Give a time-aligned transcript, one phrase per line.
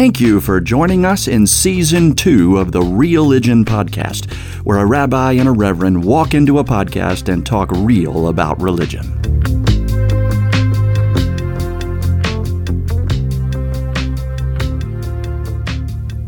[0.00, 4.32] Thank you for joining us in season two of the Religion Podcast,
[4.64, 9.04] where a rabbi and a reverend walk into a podcast and talk real about religion.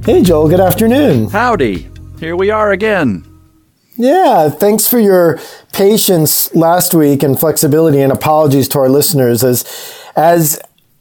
[0.04, 1.30] Hey, Joel, good afternoon.
[1.30, 1.89] Howdy.
[2.20, 3.25] Here we are again.
[3.96, 5.41] Yeah, thanks for your
[5.73, 9.64] patience last week and flexibility and apologies to our listeners as
[10.14, 10.61] as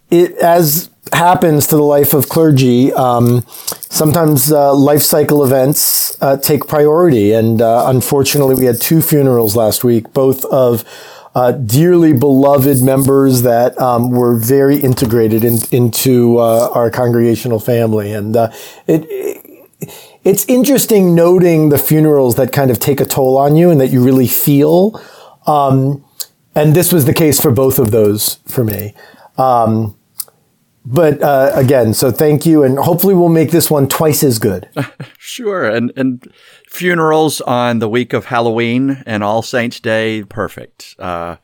[0.10, 2.94] it as happens to the life of clergy.
[2.94, 3.46] Um,
[3.90, 9.56] sometimes uh, life cycle events uh, take priority, and uh, unfortunately, we had two funerals
[9.56, 10.84] last week, both of
[11.34, 18.12] uh, dearly beloved members that um, were very integrated in, into uh, our congregational family,
[18.12, 18.52] and uh,
[18.88, 19.42] it, it
[20.24, 23.88] it's interesting noting the funerals that kind of take a toll on you and that
[23.88, 25.02] you really feel.
[25.48, 26.06] Um,
[26.54, 28.94] and this was the case for both of those for me.
[29.38, 29.98] Um,
[30.86, 34.68] but uh, again, so thank you, and hopefully we'll make this one twice as good.
[35.18, 36.32] sure, and and
[36.68, 40.96] funerals on the week of Halloween and All Saints Day, perfect.
[40.98, 41.38] Uh,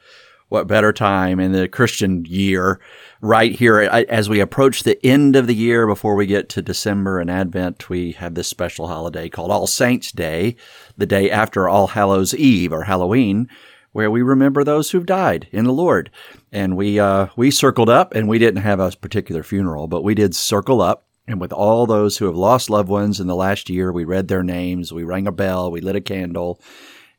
[0.49, 2.79] what better time in the Christian year,
[3.21, 7.19] right here as we approach the end of the year before we get to December
[7.19, 10.55] and Advent, we have this special holiday called All Saints Day,
[10.95, 13.49] the day after All Hallows Eve or Halloween,
[13.91, 16.11] where we remember those who've died in the Lord.
[16.51, 20.15] And we uh, we circled up, and we didn't have a particular funeral, but we
[20.15, 21.05] did circle up.
[21.27, 24.29] And with all those who have lost loved ones in the last year, we read
[24.29, 26.61] their names, we rang a bell, we lit a candle,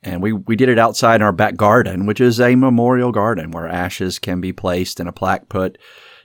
[0.02, 3.50] and we, we did it outside in our back garden, which is a memorial garden
[3.50, 5.76] where ashes can be placed and a plaque put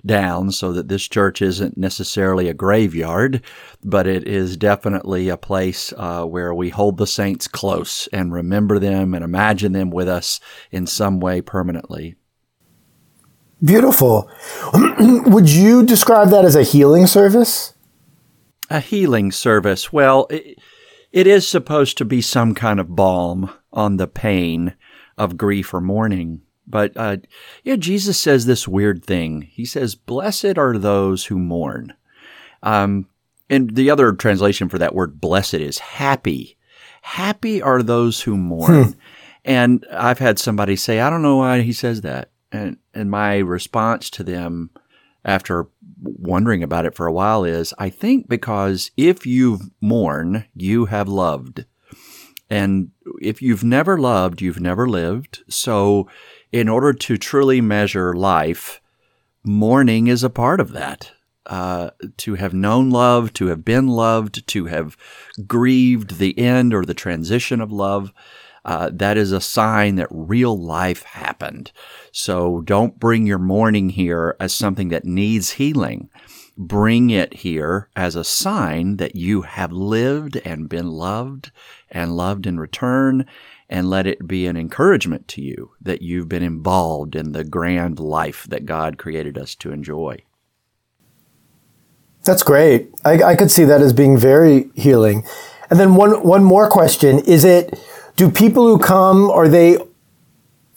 [0.05, 3.41] down so that this church isn't necessarily a graveyard,
[3.83, 8.79] but it is definitely a place uh, where we hold the saints close and remember
[8.79, 10.39] them and imagine them with us
[10.71, 12.15] in some way permanently.
[13.63, 14.29] Beautiful.
[14.73, 17.73] Would you describe that as a healing service?
[18.69, 19.93] A healing service.
[19.93, 20.59] Well, it,
[21.13, 24.75] it is supposed to be some kind of balm on the pain
[25.17, 26.41] of grief or mourning.
[26.65, 27.17] But uh,
[27.63, 29.41] yeah, Jesus says this weird thing.
[29.41, 31.93] He says, "Blessed are those who mourn."
[32.61, 33.07] Um,
[33.49, 36.57] and the other translation for that word "blessed" is happy.
[37.01, 38.83] Happy are those who mourn.
[38.83, 38.91] Hmm.
[39.45, 43.37] And I've had somebody say, "I don't know why he says that." And and my
[43.39, 44.69] response to them
[45.25, 45.67] after
[46.01, 51.07] wondering about it for a while is I think because if you mourn, you have
[51.07, 51.65] loved.
[52.49, 52.91] And
[53.21, 55.43] if you've never loved, you've never lived.
[55.49, 56.07] So
[56.53, 58.79] in order to truly measure life,
[59.43, 61.11] mourning is a part of that.
[61.45, 64.95] Uh, to have known love, to have been loved, to have
[65.45, 68.13] grieved the end or the transition of love,
[68.63, 71.73] uh, that is a sign that real life happened.
[72.13, 76.09] So don't bring your mourning here as something that needs healing.
[76.55, 81.51] Bring it here as a sign that you have lived and been loved
[81.89, 83.25] and loved in return
[83.69, 87.99] and let it be an encouragement to you that you've been involved in the grand
[87.99, 90.19] life that God created us to enjoy.
[92.23, 92.89] That's great.
[93.03, 95.25] I, I could see that as being very healing.
[95.69, 97.77] And then one one more question: Is it
[98.15, 99.77] do people who come are they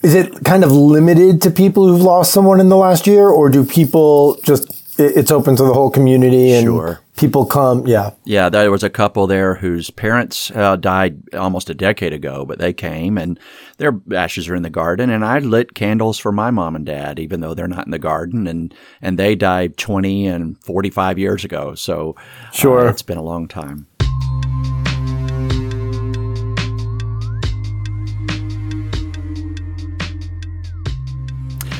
[0.01, 3.49] is it kind of limited to people who've lost someone in the last year or
[3.49, 7.01] do people just it's open to the whole community and sure.
[7.17, 8.11] People come yeah.
[8.23, 12.59] Yeah there was a couple there whose parents uh, died almost a decade ago but
[12.59, 13.39] they came and
[13.77, 15.09] their ashes are in the garden.
[15.09, 17.99] And i lit candles for my mom and dad even though they're not in the
[17.99, 18.47] garden.
[18.47, 21.75] And and they died 20 and 45 years ago.
[21.75, 22.15] So
[22.53, 22.87] sure.
[22.87, 23.87] uh, it's been a long time.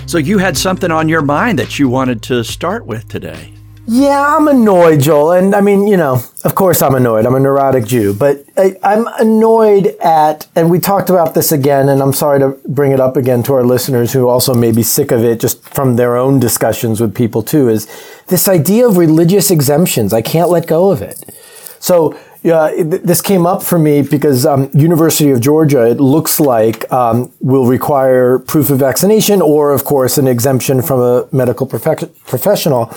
[0.08, 3.57] So you had something on your mind that you wanted to start with today.
[3.90, 5.32] Yeah, I'm annoyed, Joel.
[5.32, 7.26] And I mean, you know, of course I'm annoyed.
[7.26, 8.14] I'm a neurotic Jew.
[8.14, 12.60] But I, am annoyed at, and we talked about this again, and I'm sorry to
[12.68, 15.64] bring it up again to our listeners who also may be sick of it just
[15.70, 17.88] from their own discussions with people too, is
[18.28, 20.12] this idea of religious exemptions.
[20.12, 21.24] I can't let go of it.
[21.80, 26.92] So yeah, this came up for me because um, University of Georgia, it looks like,
[26.92, 32.94] um, will require proof of vaccination or, of course, an exemption from a medical professional.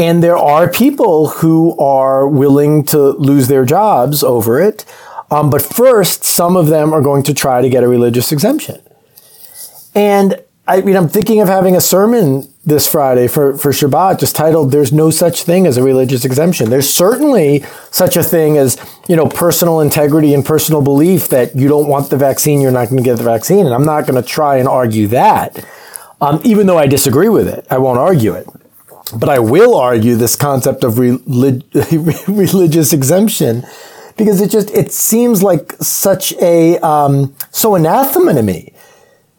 [0.00, 4.86] And there are people who are willing to lose their jobs over it.
[5.30, 8.80] Um, but first, some of them are going to try to get a religious exemption.
[9.94, 14.34] And I mean, I'm thinking of having a sermon this Friday for, for Shabbat, just
[14.34, 16.70] titled There's No Such Thing as a Religious Exemption.
[16.70, 21.68] There's certainly such a thing as, you know, personal integrity and personal belief that you
[21.68, 23.66] don't want the vaccine, you're not going to get the vaccine.
[23.66, 25.62] And I'm not going to try and argue that.
[26.22, 28.46] Um, even though I disagree with it, I won't argue it.
[29.16, 31.64] But I will argue this concept of relig-
[32.28, 33.64] religious exemption
[34.16, 38.74] because it just it seems like such a um, so anathema to me.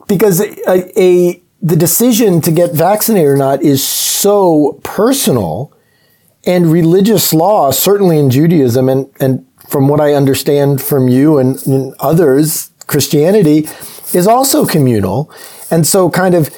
[0.07, 5.71] Because a, a the decision to get vaccinated or not is so personal
[6.43, 11.65] and religious law certainly in Judaism and and from what I understand from you and,
[11.65, 13.69] and others Christianity
[14.13, 15.31] is also communal.
[15.69, 16.49] And so kind of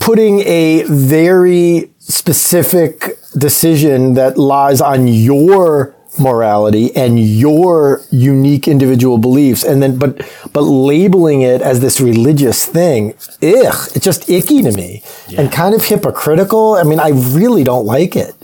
[0.00, 9.62] putting a very specific decision that lies on your morality and your unique individual beliefs
[9.62, 10.16] and then but
[10.52, 13.12] but labeling it as this religious thing
[13.42, 15.40] ugh it's just icky to me yeah.
[15.40, 16.74] and kind of hypocritical.
[16.74, 18.34] I mean i really don't like it.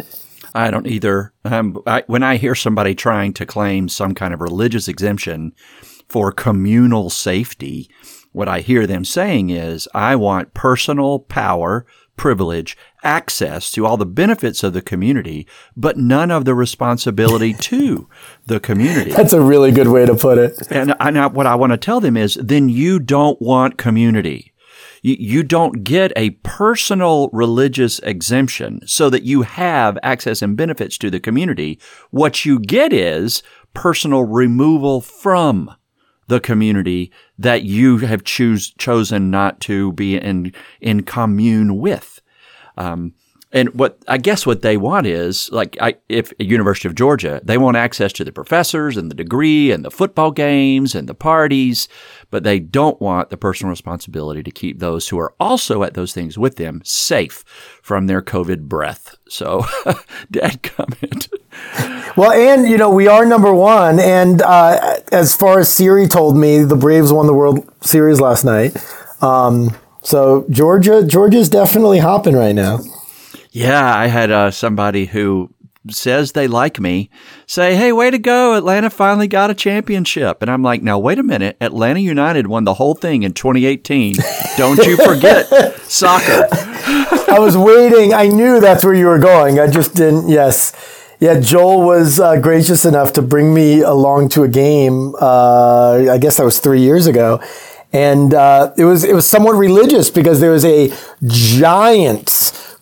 [0.54, 1.32] I don't either.
[1.46, 5.54] Um, I, when i hear somebody trying to claim some kind of religious exemption
[6.08, 7.88] for communal safety
[8.32, 11.86] what I hear them saying is, I want personal power,
[12.16, 15.46] privilege, access to all the benefits of the community,
[15.76, 18.08] but none of the responsibility to
[18.46, 19.12] the community.
[19.12, 20.70] That's a really good way to put it.
[20.70, 24.52] And I, what I want to tell them is, then you don't want community.
[25.04, 31.10] You don't get a personal religious exemption so that you have access and benefits to
[31.10, 31.80] the community.
[32.10, 33.42] What you get is
[33.74, 35.74] personal removal from
[36.32, 40.50] the community that you have choose, chosen not to be in,
[40.80, 42.22] in commune with.
[42.78, 43.12] Um,
[43.52, 47.58] and what I guess what they want is like I, if University of Georgia, they
[47.58, 51.86] want access to the professors and the degree and the football games and the parties,
[52.30, 56.14] but they don't want the personal responsibility to keep those who are also at those
[56.14, 57.44] things with them safe
[57.82, 59.16] from their COVID breath.
[59.28, 59.66] So,
[60.30, 61.28] dad comment.
[62.16, 66.38] Well, and you know we are number one, and uh, as far as Siri told
[66.38, 68.76] me, the Braves won the World Series last night.
[69.20, 72.80] Um, so Georgia, Georgia's definitely hopping right now.
[73.52, 75.50] Yeah, I had uh, somebody who
[75.90, 77.10] says they like me
[77.46, 78.54] say, Hey, way to go.
[78.54, 80.40] Atlanta finally got a championship.
[80.40, 81.58] And I'm like, Now, wait a minute.
[81.60, 84.16] Atlanta United won the whole thing in 2018.
[84.56, 85.46] Don't you forget
[85.82, 86.48] soccer.
[87.30, 88.14] I was waiting.
[88.14, 89.60] I knew that's where you were going.
[89.60, 90.28] I just didn't.
[90.28, 90.72] Yes.
[91.20, 95.14] Yeah, Joel was uh, gracious enough to bring me along to a game.
[95.20, 97.40] Uh, I guess that was three years ago,
[97.92, 100.92] and uh, it was it was somewhat religious because there was a
[101.24, 102.28] giant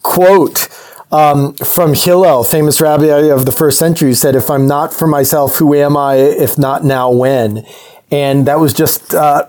[0.02, 0.68] quote
[1.12, 5.06] um, from Hillel, famous rabbi of the first century, who said, "If I'm not for
[5.06, 6.16] myself, who am I?
[6.16, 7.66] If not now, when?"
[8.10, 9.48] And that was just uh,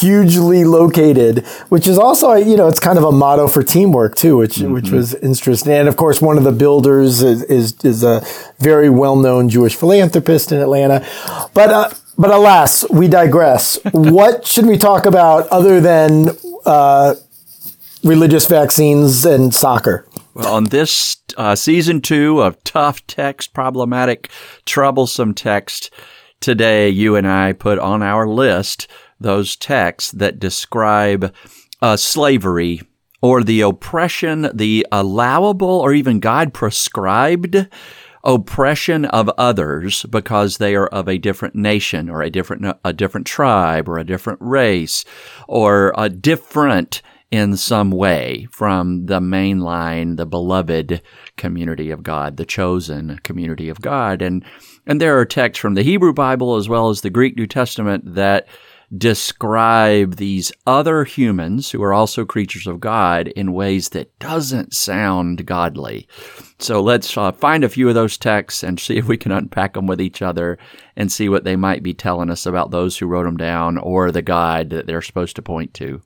[0.00, 4.36] hugely located, which is also you know it's kind of a motto for teamwork too,
[4.36, 4.72] which mm-hmm.
[4.72, 5.72] which was interesting.
[5.72, 8.22] And of course, one of the builders is is, is a
[8.58, 11.06] very well known Jewish philanthropist in Atlanta,
[11.54, 11.70] but.
[11.70, 13.78] Uh, but alas, we digress.
[13.92, 16.28] what should we talk about other than
[16.66, 17.14] uh,
[18.04, 20.06] religious vaccines and soccer.
[20.34, 24.30] Well, on this uh, season two of tough text, problematic,
[24.64, 25.90] troublesome text,
[26.40, 28.88] today you and I put on our list
[29.20, 31.32] those texts that describe
[31.80, 32.82] uh, slavery
[33.20, 37.68] or the oppression, the allowable or even God prescribed
[38.24, 43.26] oppression of others because they are of a different nation or a different a different
[43.26, 45.04] tribe or a different race
[45.48, 51.00] or a different in some way from the mainline, the beloved
[51.38, 54.20] community of God, the chosen community of God.
[54.20, 54.44] And,
[54.86, 58.14] and there are texts from the Hebrew Bible as well as the Greek New Testament
[58.14, 58.46] that
[58.96, 65.46] describe these other humans who are also creatures of God in ways that doesn't sound
[65.46, 66.06] godly.
[66.58, 69.72] So let's uh, find a few of those texts and see if we can unpack
[69.72, 70.58] them with each other
[70.94, 74.12] and see what they might be telling us about those who wrote them down or
[74.12, 76.02] the God that they're supposed to point to.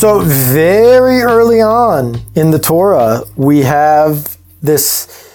[0.00, 5.30] So, very early on in the Torah, we have this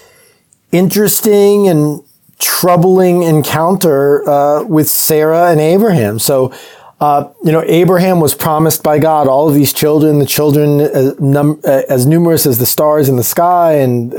[0.72, 2.02] interesting and
[2.40, 6.18] troubling encounter uh, with Sarah and Abraham.
[6.18, 6.52] So,
[6.98, 11.12] uh, you know, Abraham was promised by God all of these children, the children as,
[11.12, 14.10] uh, num- uh, as numerous as the stars in the sky and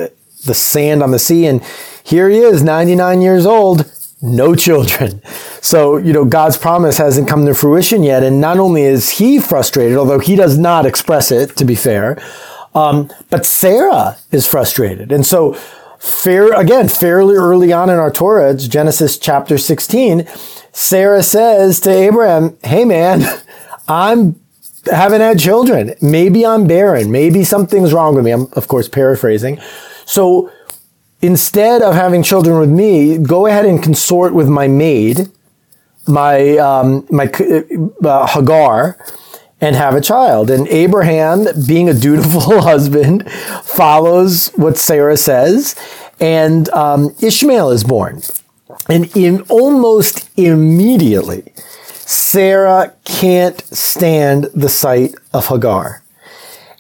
[0.46, 1.46] the sand on the sea.
[1.46, 1.62] And
[2.06, 5.22] here he is, 99 years old, no children.
[5.62, 8.24] So, you know, God's promise hasn't come to fruition yet.
[8.24, 12.22] And not only is he frustrated, although he does not express it, to be fair,
[12.76, 15.12] um, but Sarah is frustrated.
[15.12, 15.54] And so,
[16.00, 20.28] fair, again, fairly early on in our Torah, it's Genesis chapter 16,
[20.72, 23.24] Sarah says to Abraham, Hey man,
[23.88, 24.40] I'm
[24.92, 25.94] haven't had children.
[26.02, 27.12] Maybe I'm barren.
[27.12, 28.32] Maybe something's wrong with me.
[28.32, 29.60] I'm, of course, paraphrasing.
[30.06, 30.52] So,
[31.22, 35.32] instead of having children with me, go ahead and consort with my maid,
[36.08, 37.26] my um, my
[38.04, 38.98] uh, Hagar
[39.60, 40.50] and have a child.
[40.50, 43.30] And Abraham, being a dutiful husband,
[43.64, 45.76] follows what Sarah says,
[46.20, 48.22] and um, Ishmael is born.
[48.90, 51.52] And in almost immediately,
[51.94, 56.04] Sarah can't stand the sight of Hagar.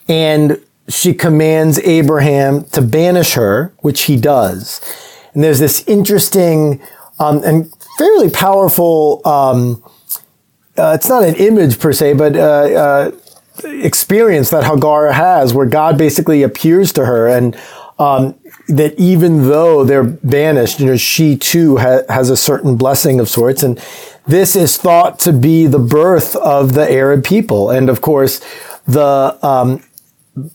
[0.07, 4.81] And she commands Abraham to banish her, which he does.
[5.33, 6.81] And there's this interesting
[7.19, 9.83] um, and fairly powerful, um,
[10.77, 13.11] uh, it's not an image per se, but uh, uh,
[13.63, 17.59] experience that Hagar has where God basically appears to her and
[17.97, 18.35] um,
[18.67, 23.27] that even though they're banished, you know, she too ha- has a certain blessing of
[23.27, 23.63] sorts.
[23.63, 23.83] And
[24.27, 27.71] this is thought to be the birth of the Arab people.
[27.71, 28.39] And of course,
[28.85, 29.83] the, um,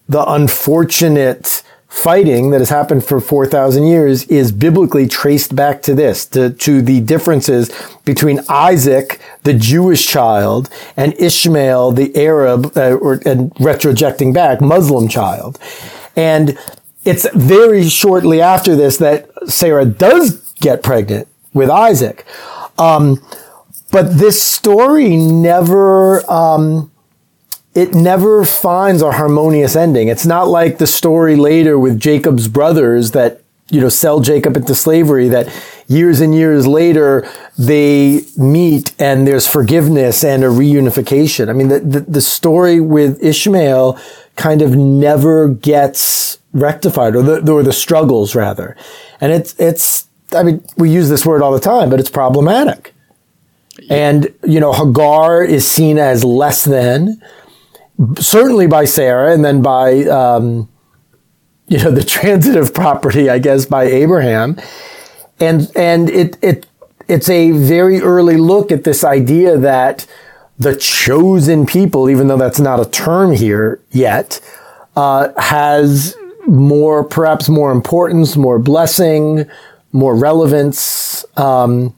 [0.09, 6.25] the unfortunate fighting that has happened for 4,000 years is biblically traced back to this,
[6.25, 7.71] to, to the differences
[8.05, 15.07] between Isaac, the Jewish child, and Ishmael, the Arab, uh, or, and retrojecting back, Muslim
[15.07, 15.59] child.
[16.17, 16.59] And
[17.05, 22.25] it's very shortly after this that Sarah does get pregnant with Isaac.
[22.79, 23.23] Um,
[23.91, 26.92] but this story never, um,
[27.75, 30.09] it never finds a harmonious ending.
[30.09, 34.75] It's not like the story later with Jacob's brothers that, you know, sell Jacob into
[34.75, 35.49] slavery that
[35.89, 37.27] years and years later
[37.59, 41.49] they meet and there's forgiveness and a reunification.
[41.49, 43.99] I mean, the, the, the story with Ishmael
[44.37, 48.77] kind of never gets rectified or the, or the struggles rather.
[49.21, 52.93] And it's, it's, I mean, we use this word all the time, but it's problematic.
[53.81, 53.95] Yeah.
[53.95, 57.23] And, you know, Hagar is seen as less than
[58.19, 60.69] certainly by Sarah and then by, um,
[61.67, 64.61] you know, the transitive property, I guess, by Abraham.
[65.41, 66.67] And, and it, it,
[67.09, 70.07] it's a very early look at this idea that
[70.59, 74.41] the chosen people, even though that's not a term here yet,
[74.95, 76.17] uh, has
[76.47, 79.47] more, perhaps more importance, more blessing,
[79.93, 81.25] more relevance.
[81.37, 81.95] Um,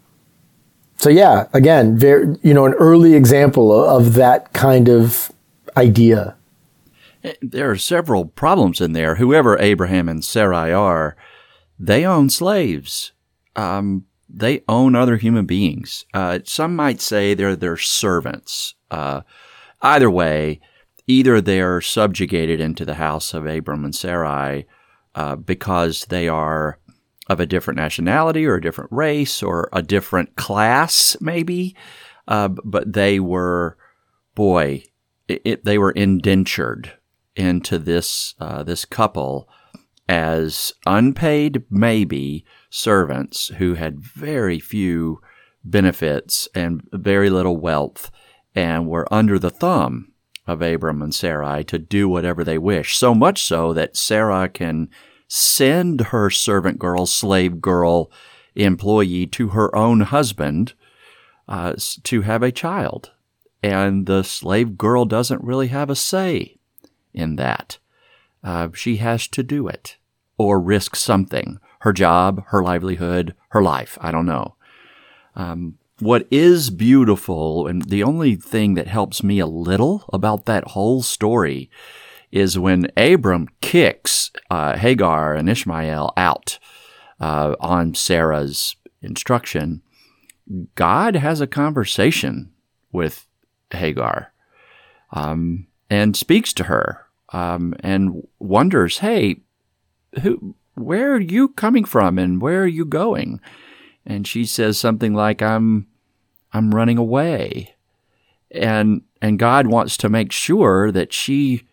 [0.97, 5.31] so yeah, again, very, you know, an early example of that kind of
[5.77, 6.37] idea.
[7.41, 9.15] There are several problems in there.
[9.15, 11.17] Whoever Abraham and Sarai are,
[11.79, 13.13] they own slaves.
[13.57, 16.05] Um, they own other human beings.
[16.13, 18.75] Uh, some might say they're their servants.
[18.91, 19.23] Uh,
[19.81, 20.61] either way,
[21.07, 24.67] either they're subjugated into the house of Abram and Sarai
[25.15, 26.79] uh, because they are
[27.29, 31.75] of a different nationality or a different race or a different class, maybe.
[32.29, 33.77] Uh, but they were,
[34.35, 34.83] boy,
[35.29, 36.93] it, they were indentured
[37.37, 39.49] into this uh, this couple
[40.09, 45.21] as unpaid, maybe servants who had very few
[45.65, 48.11] benefits and very little wealth,
[48.55, 50.13] and were under the thumb
[50.47, 52.97] of Abram and Sarai to do whatever they wish.
[52.97, 54.91] So much so that Sarah can
[55.27, 58.13] send her servant girl, slave girl,
[58.55, 60.75] employee to her own husband
[61.49, 63.11] uh, to have a child
[63.65, 66.59] and the slave girl doesn't really have a say
[67.15, 67.79] in that.
[68.43, 69.97] Uh, she has to do it
[70.37, 73.97] or risk something her job, her livelihood, her life.
[74.03, 74.57] I don't know.
[75.35, 80.69] Um, what is beautiful, and the only thing that helps me a little about that
[80.69, 81.71] whole story
[82.31, 86.59] is when Abram kicks uh, Hagar and Ishmael out
[87.19, 89.81] uh, on Sarah's instruction.
[90.75, 92.53] God has a conversation
[92.93, 93.27] with
[93.75, 94.33] Hagar
[95.13, 99.37] um, and speaks to her um, and wonders, hey,
[100.23, 103.41] who, where are you coming from and where are you going?
[104.05, 105.87] And she says something like, I'm,
[106.53, 107.75] I'm running away.
[108.51, 111.67] And, and God wants to make sure that she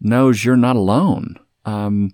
[0.00, 1.38] knows you're not alone.
[1.64, 2.12] Um,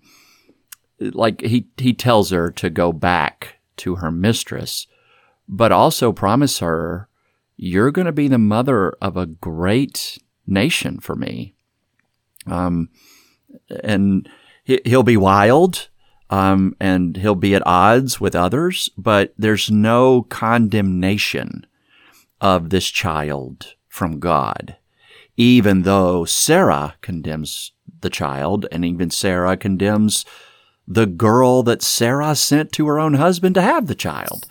[1.01, 4.87] like he, he tells her to go back to her mistress,
[5.49, 7.09] but also promise her
[7.63, 11.55] you're going to be the mother of a great nation for me.
[12.45, 12.89] Um,
[13.85, 14.29] and
[14.65, 15.89] he'll be wild,
[16.29, 21.65] um, and he'll be at odds with others, but there's no condemnation
[22.41, 24.77] of this child from God,
[25.37, 30.25] even though Sarah condemns the child, and even Sarah condemns
[30.89, 34.49] the girl that Sarah sent to her own husband to have the child.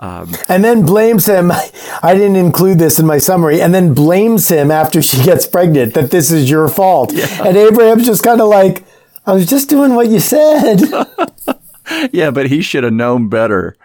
[0.00, 1.52] Um, and then blames him.
[2.02, 3.60] I didn't include this in my summary.
[3.60, 7.12] And then blames him after she gets pregnant that this is your fault.
[7.12, 7.46] Yeah.
[7.46, 8.84] And Abraham's just kind of like,
[9.26, 10.80] I was just doing what you said.
[12.12, 13.76] yeah, but he should have known better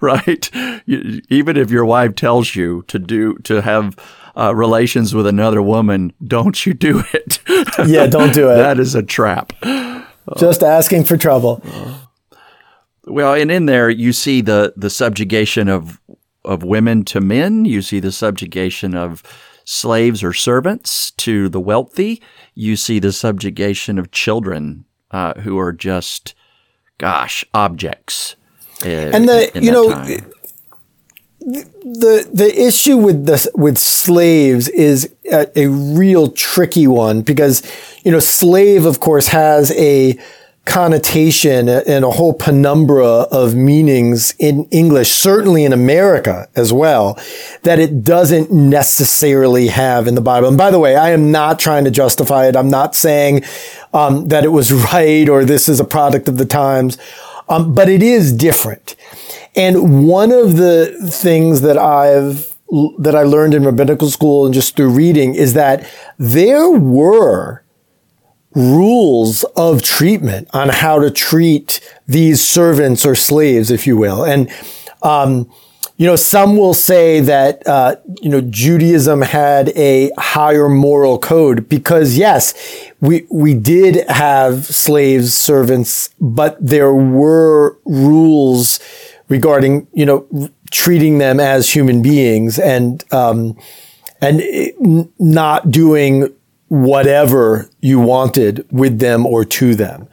[0.00, 0.50] right?
[0.86, 3.96] You, even if your wife tells you to do to have
[4.36, 7.40] uh, relations with another woman, don't you do it?
[7.86, 8.56] yeah, don't do it.
[8.56, 9.52] that is a trap.
[10.36, 11.62] Just asking for trouble.
[13.08, 16.00] Well, and in there you see the the subjugation of
[16.44, 17.64] of women to men.
[17.64, 19.22] You see the subjugation of
[19.64, 22.22] slaves or servants to the wealthy.
[22.54, 26.34] You see the subjugation of children uh, who are just,
[26.96, 28.36] gosh, objects.
[28.84, 30.06] And the you know time.
[31.40, 37.62] the the issue with the with slaves is a, a real tricky one because
[38.04, 40.18] you know slave of course has a
[40.68, 47.18] connotation and a whole penumbra of meanings in English, certainly in America as well,
[47.62, 50.46] that it doesn't necessarily have in the Bible.
[50.46, 52.56] And by the way, I am not trying to justify it.
[52.56, 53.44] I'm not saying
[53.94, 56.98] um, that it was right or this is a product of the times,
[57.48, 58.94] um, but it is different.
[59.56, 62.54] And one of the things that I've
[62.98, 67.62] that I learned in rabbinical school and just through reading is that there were
[68.58, 74.24] rules of treatment on how to treat these servants or slaves, if you will.
[74.24, 74.50] And,
[75.02, 75.50] um,
[75.96, 81.68] you know, some will say that, uh, you know, Judaism had a higher moral code
[81.68, 82.54] because yes,
[83.00, 88.78] we, we did have slaves, servants, but there were rules
[89.28, 93.56] regarding, you know, treating them as human beings and, um,
[94.20, 94.42] and
[95.18, 96.32] not doing
[96.68, 100.08] whatever you wanted with them or to them.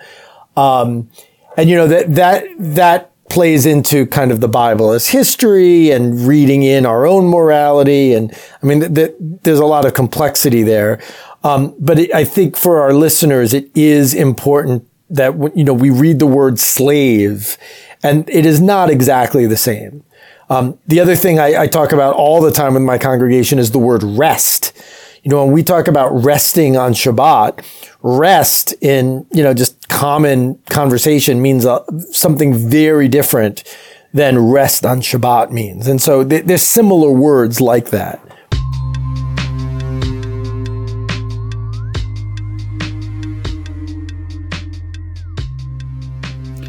[0.57, 1.09] Um,
[1.57, 6.27] and you know that that that plays into kind of the Bible as history and
[6.27, 8.13] reading in our own morality.
[8.13, 8.31] And
[8.62, 11.01] I mean, th- th- there's a lot of complexity there.
[11.43, 15.89] Um, but it, I think for our listeners, it is important that you know we
[15.89, 17.57] read the word slave,
[18.03, 20.03] and it is not exactly the same.
[20.50, 23.72] Um, the other thing I, I talk about all the time with my congregation is
[23.72, 24.74] the word rest.
[25.25, 27.66] You know, when we talk about resting on Shabbat,
[28.03, 33.64] rest in, you know, just common conversation means uh, something very different
[34.14, 35.88] than rest on Shabbat means.
[35.88, 38.20] And so th- there's similar words like that.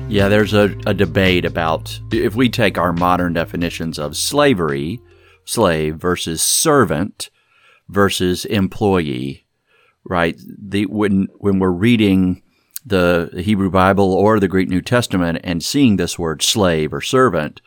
[0.08, 5.02] Yeah, there's a, a debate about if we take our modern definitions of slavery,
[5.44, 7.28] slave versus servant,
[7.88, 9.46] versus employee,
[10.04, 10.38] right?
[10.58, 12.42] The, when, when we're reading
[12.84, 17.60] the Hebrew Bible or the Greek New Testament and seeing this word slave or servant,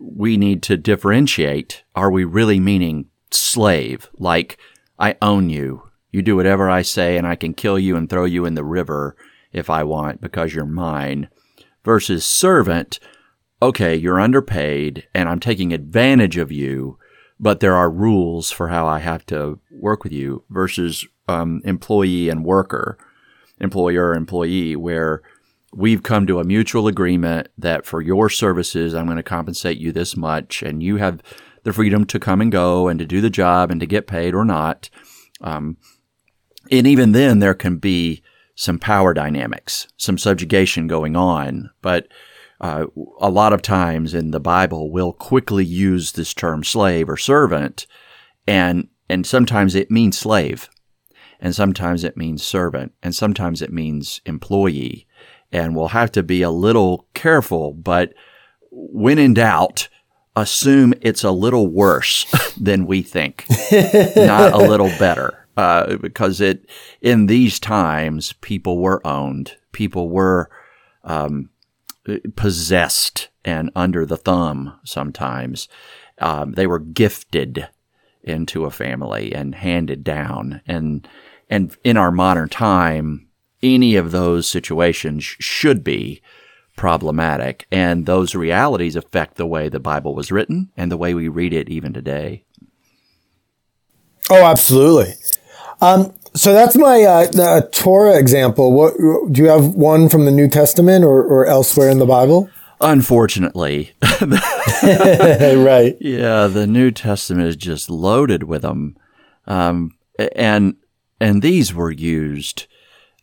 [0.00, 1.84] we need to differentiate.
[1.94, 4.10] Are we really meaning slave?
[4.18, 4.58] Like,
[4.98, 5.90] I own you.
[6.10, 8.64] You do whatever I say and I can kill you and throw you in the
[8.64, 9.16] river
[9.52, 11.28] if I want because you're mine.
[11.84, 13.00] Versus servant,
[13.60, 16.98] okay, you're underpaid and I'm taking advantage of you
[17.42, 22.28] but there are rules for how I have to work with you versus um, employee
[22.28, 22.96] and worker,
[23.60, 25.22] employer, employee, where
[25.74, 29.90] we've come to a mutual agreement that for your services, I'm going to compensate you
[29.90, 31.20] this much, and you have
[31.64, 34.36] the freedom to come and go and to do the job and to get paid
[34.36, 34.88] or not.
[35.40, 35.78] Um,
[36.70, 38.22] and even then, there can be
[38.54, 42.06] some power dynamics, some subjugation going on, but
[42.62, 42.86] uh,
[43.20, 47.88] a lot of times in the Bible will quickly use this term slave or servant,
[48.46, 50.70] and and sometimes it means slave,
[51.40, 55.08] and sometimes it means servant, and sometimes it means employee,
[55.50, 57.72] and we'll have to be a little careful.
[57.72, 58.14] But
[58.70, 59.88] when in doubt,
[60.36, 62.26] assume it's a little worse
[62.60, 63.44] than we think,
[64.16, 65.38] not a little better.
[65.54, 66.64] Uh, because it
[67.02, 70.48] in these times people were owned, people were
[71.04, 71.50] um,
[72.36, 75.68] possessed and under the thumb sometimes.
[76.18, 77.68] Um, they were gifted
[78.22, 80.60] into a family and handed down.
[80.66, 81.06] And,
[81.50, 83.28] and in our modern time,
[83.62, 86.22] any of those situations should be
[86.76, 87.66] problematic.
[87.70, 91.52] And those realities affect the way the Bible was written and the way we read
[91.52, 92.44] it even today.
[94.30, 95.14] Oh, absolutely.
[95.80, 98.72] Um, so that's my uh, Torah example.
[98.72, 102.48] What do you have one from the New Testament or, or elsewhere in the Bible?
[102.80, 103.92] Unfortunately,
[104.82, 105.96] right?
[106.00, 108.96] Yeah, the New Testament is just loaded with them,
[109.46, 109.92] um,
[110.34, 110.74] and
[111.20, 112.66] and these were used,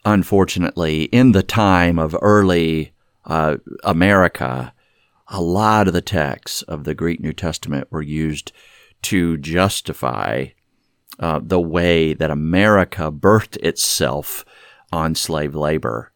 [0.06, 2.94] unfortunately, in the time of early
[3.26, 4.74] uh, America.
[5.28, 8.54] A lot of the texts of the Greek New Testament were used
[9.04, 10.48] to justify
[11.20, 14.46] uh, the way that America birthed itself
[14.92, 16.12] on slave labor.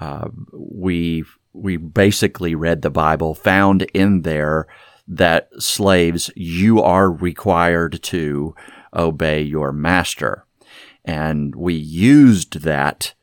[0.00, 4.66] Uh, we we basically read the Bible, found in there
[5.08, 8.54] that slaves, you are required to
[8.92, 10.44] obey your master.
[11.04, 13.14] And we used that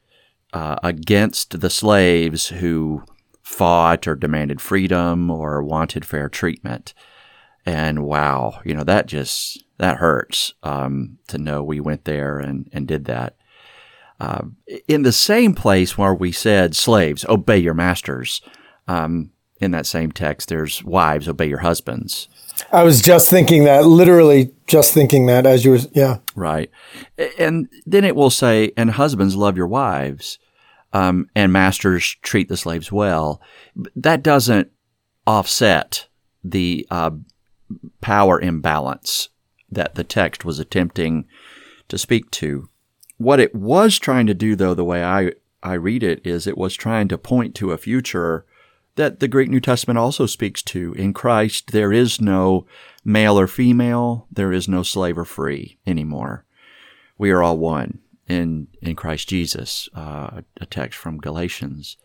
[0.54, 3.04] uh, against the slaves who
[3.42, 6.94] fought or demanded freedom or wanted fair treatment.
[7.66, 12.70] And wow, you know, that just, that hurts um, to know we went there and,
[12.74, 13.36] and did that.
[14.20, 14.44] Uh,
[14.88, 18.42] in the same place where we said, slaves, obey your masters,
[18.88, 22.28] um, in that same text, there's wives, obey your husbands.
[22.72, 26.20] I was just thinking that, literally just thinking that as you were, yeah.
[26.36, 26.70] Right.
[27.40, 30.38] And then it will say, and husbands, love your wives,
[30.92, 33.42] um, and masters, treat the slaves well.
[33.96, 34.72] That doesn't
[35.26, 36.08] offset
[36.44, 37.12] the uh,
[38.02, 39.30] power imbalance
[39.74, 41.26] that the text was attempting
[41.90, 42.70] to speak to.
[43.18, 46.58] What it was trying to do, though, the way I, I read it, is it
[46.58, 48.46] was trying to point to a future
[48.96, 50.94] that the Greek New Testament also speaks to.
[50.94, 52.66] In Christ, there is no
[53.04, 56.46] male or female, there is no slave or free anymore.
[57.18, 61.98] We are all one in, in Christ Jesus, uh, a text from Galatians.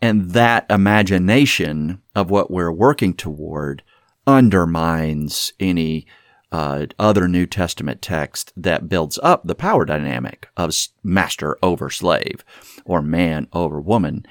[0.00, 3.82] And that imagination of what we're working toward
[4.26, 6.06] undermines any
[6.52, 12.44] uh, other New Testament text that builds up the power dynamic of master over slave
[12.84, 14.26] or man over woman.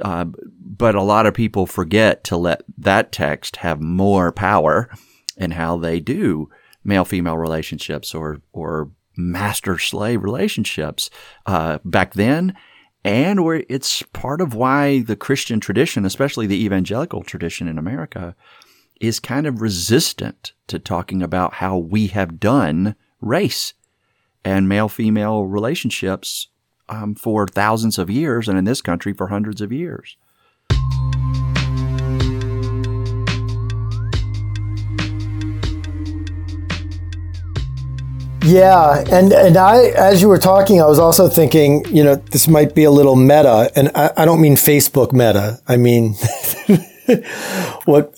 [0.00, 4.88] Uh, but a lot of people forget to let that text have more power
[5.36, 6.48] in how they do
[6.84, 11.10] male female relationships or or master slave relationships
[11.46, 12.54] uh, back then,
[13.04, 18.34] and where it's part of why the Christian tradition, especially the evangelical tradition in America,
[19.00, 23.74] is kind of resistant to talking about how we have done race
[24.44, 26.48] and male female relationships
[26.88, 30.16] um, for thousands of years, and in this country for hundreds of years.
[38.44, 42.48] Yeah, and and I, as you were talking, I was also thinking, you know, this
[42.48, 45.60] might be a little meta, and I, I don't mean Facebook meta.
[45.68, 46.14] I mean
[47.84, 48.14] what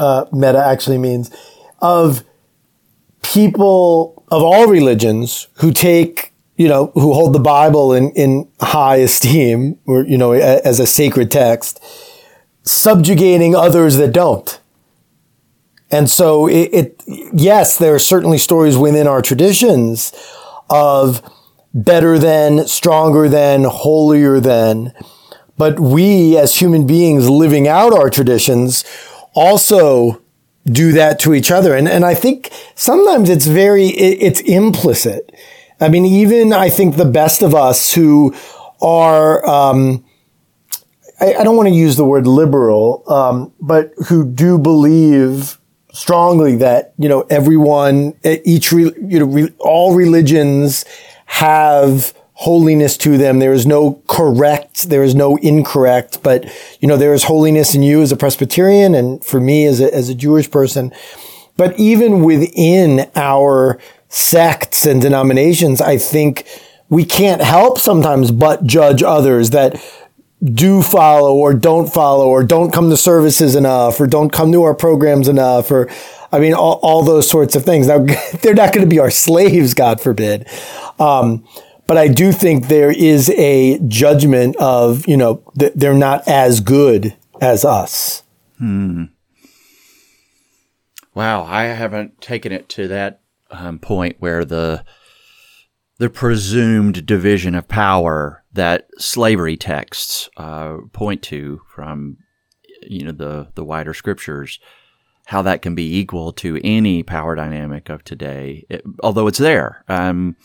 [0.00, 1.30] uh, meta actually means
[1.80, 2.24] of
[3.22, 8.96] people of all religions who take you know, who hold the Bible in, in high
[8.96, 11.82] esteem or, you know, as a sacred text,
[12.62, 14.60] subjugating others that don't.
[15.90, 20.12] And so it, it, yes, there are certainly stories within our traditions
[20.68, 21.22] of
[21.72, 24.92] better than, stronger than, holier than.
[25.56, 28.84] But we as human beings living out our traditions
[29.34, 30.22] also
[30.66, 31.74] do that to each other.
[31.74, 35.34] And, and I think sometimes it's very, it, it's implicit.
[35.80, 38.34] I mean, even I think the best of us who
[38.82, 40.04] are, um,
[41.20, 45.58] I, I, don't want to use the word liberal, um, but who do believe
[45.92, 50.84] strongly that you know everyone, each re, you know, re, all religions
[51.26, 53.38] have holiness to them.
[53.38, 56.44] There is no correct, there is no incorrect, but
[56.80, 59.94] you know there is holiness in you as a Presbyterian, and for me as a,
[59.94, 60.90] as a Jewish person.
[61.58, 66.46] But even within our sects and denominations, I think
[66.88, 69.78] we can't help sometimes but judge others that
[70.42, 74.62] do follow or don't follow or don't come to services enough or don't come to
[74.62, 75.90] our programs enough or
[76.32, 77.88] I mean all, all those sorts of things.
[77.88, 77.98] Now
[78.42, 80.48] they're not going to be our slaves, God forbid.
[80.98, 81.44] Um,
[81.90, 86.60] but I do think there is a judgment of you know th- they're not as
[86.60, 88.22] good as us.
[88.58, 89.06] Hmm.
[91.16, 94.84] Wow, I haven't taken it to that um, point where the
[95.98, 102.18] the presumed division of power that slavery texts uh, point to from
[102.82, 104.60] you know the the wider scriptures
[105.24, 109.84] how that can be equal to any power dynamic of today it, although it's there
[109.88, 110.36] um,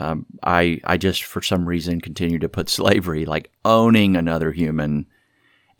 [0.00, 5.06] um, I I just for some reason continue to put slavery like owning another human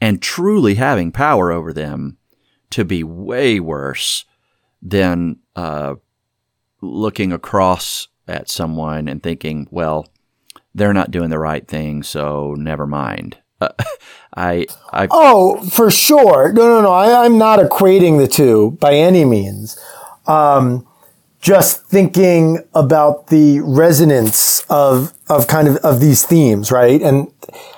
[0.00, 2.18] and truly having power over them
[2.70, 4.24] to be way worse
[4.82, 5.94] than uh,
[6.80, 10.06] looking across at someone and thinking, well,
[10.74, 13.38] they're not doing the right thing, so never mind.
[13.60, 13.68] Uh,
[14.36, 16.52] I, I, oh, for sure.
[16.52, 16.92] No, no, no.
[16.92, 19.78] I, am not equating the two by any means.
[20.26, 20.86] Um,
[21.40, 27.00] just thinking about the resonance of of kind of of these themes, right?
[27.00, 27.32] And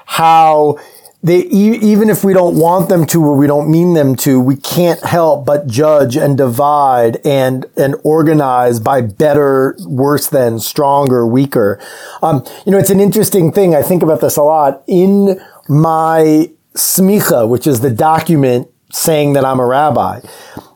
[0.06, 0.78] how
[1.22, 4.56] they even if we don't want them to or we don't mean them to, we
[4.56, 11.80] can't help but judge and divide and and organize by better, worse than, stronger, weaker.
[12.22, 13.74] Um, you know, it's an interesting thing.
[13.74, 19.44] I think about this a lot in my smicha, which is the document saying that
[19.44, 20.20] I'm a rabbi,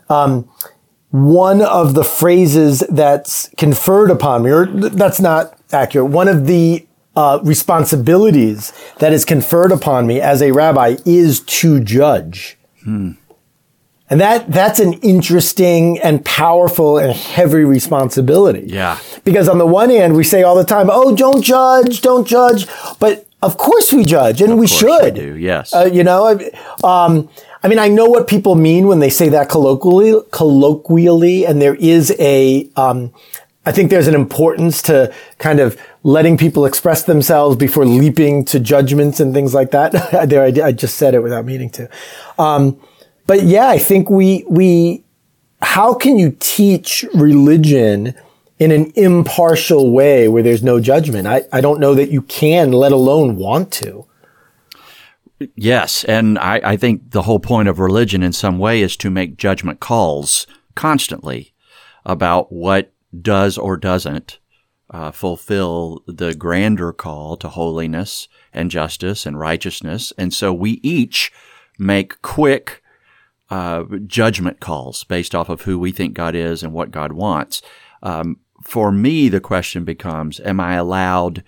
[0.09, 0.49] um,
[1.24, 6.87] one of the phrases that's conferred upon me, or that's not accurate, one of the
[7.14, 12.59] uh, responsibilities that is conferred upon me as a rabbi is to judge.
[12.85, 13.12] Hmm.
[14.09, 18.64] And that, that's an interesting and powerful and heavy responsibility.
[18.66, 18.98] Yeah.
[19.24, 22.68] Because on the one hand, we say all the time, oh, don't judge, don't judge.
[23.00, 25.14] But of course we judge and of we should.
[25.14, 25.74] We do, yes.
[25.74, 26.38] Uh, you know,
[26.85, 27.29] um,
[27.66, 31.74] I mean, I know what people mean when they say that colloquially, colloquially, and there
[31.74, 33.12] is a, um,
[33.64, 38.61] I think there's an importance to kind of letting people express themselves before leaping to
[38.61, 39.90] judgments and things like that.
[40.29, 41.90] there, I, I, just said it without meaning to.
[42.38, 42.81] Um,
[43.26, 45.02] but yeah, I think we, we,
[45.61, 48.14] how can you teach religion
[48.61, 51.26] in an impartial way where there's no judgment?
[51.26, 54.07] I, I don't know that you can, let alone want to.
[55.55, 56.05] Yes.
[56.05, 59.37] And I, I think the whole point of religion in some way is to make
[59.37, 61.53] judgment calls constantly
[62.05, 64.38] about what does or doesn't
[64.90, 70.12] uh, fulfill the grander call to holiness and justice and righteousness.
[70.16, 71.33] And so we each
[71.79, 72.83] make quick,
[73.51, 77.62] uh, judgment calls based off of who we think God is and what God wants.
[78.03, 81.44] Um, for me, the question becomes, am I allowed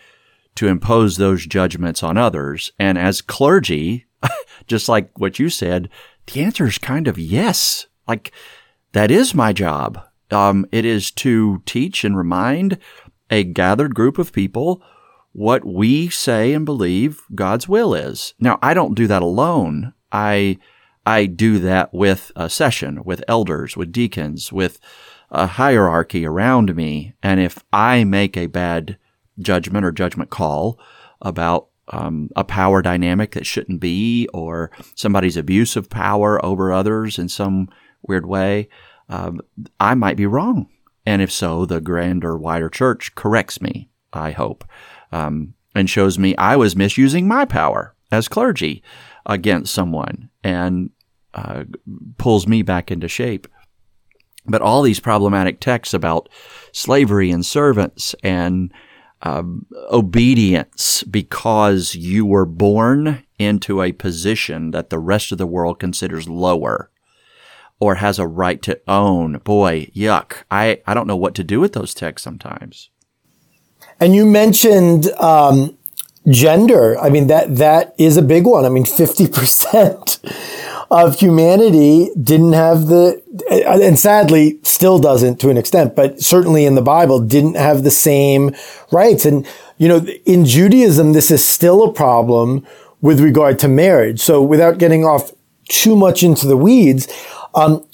[0.59, 2.73] to impose those judgments on others?
[2.79, 4.07] And as clergy,
[4.67, 5.89] just like what you said,
[6.27, 7.87] the answer is kind of yes.
[8.07, 8.33] Like,
[8.93, 10.01] that is my job.
[10.31, 12.79] Um, it is to teach and remind
[13.31, 14.83] a gathered group of people
[15.33, 18.35] what we say and believe God's will is.
[18.41, 19.95] Now, I don't do that alone.
[20.11, 20.59] I
[21.07, 24.79] I do that with a session, with elders, with deacons, with
[25.31, 27.15] a hierarchy around me.
[27.23, 28.99] And if I make a bad
[29.41, 30.79] judgment or judgment call
[31.23, 37.19] about um, a power dynamic that shouldn't be, or somebody's abuse of power over others
[37.19, 37.69] in some
[38.03, 38.69] weird way,
[39.09, 39.41] um,
[39.81, 40.69] I might be wrong.
[41.07, 44.65] And if so, the grander, wider church corrects me, I hope,
[45.13, 48.83] um, and shows me I was misusing my power as clergy
[49.25, 50.29] against someone.
[50.45, 50.91] And
[51.35, 51.65] uh,
[52.17, 53.47] pulls me back into shape.
[54.47, 56.29] But all these problematic texts about
[56.73, 58.73] slavery and servants and
[59.23, 65.79] um, obedience because you were born into a position that the rest of the world
[65.79, 66.91] considers lower
[67.81, 69.39] or has a right to own.
[69.39, 70.45] Boy, yuck.
[70.51, 72.91] I, I don't know what to do with those texts sometimes.
[74.01, 75.77] And you mentioned um,
[76.29, 76.99] gender.
[76.99, 78.65] I mean, that that is a big one.
[78.65, 85.95] I mean, 50% of humanity didn't have the, and sadly still doesn't to an extent,
[85.95, 88.55] but certainly in the Bible didn't have the same
[88.91, 89.27] rights.
[89.27, 89.47] And,
[89.77, 92.67] you know, in Judaism, this is still a problem
[93.01, 94.21] with regard to marriage.
[94.21, 95.33] So without getting off
[95.69, 97.07] too much into the weeds,
[97.55, 97.85] um,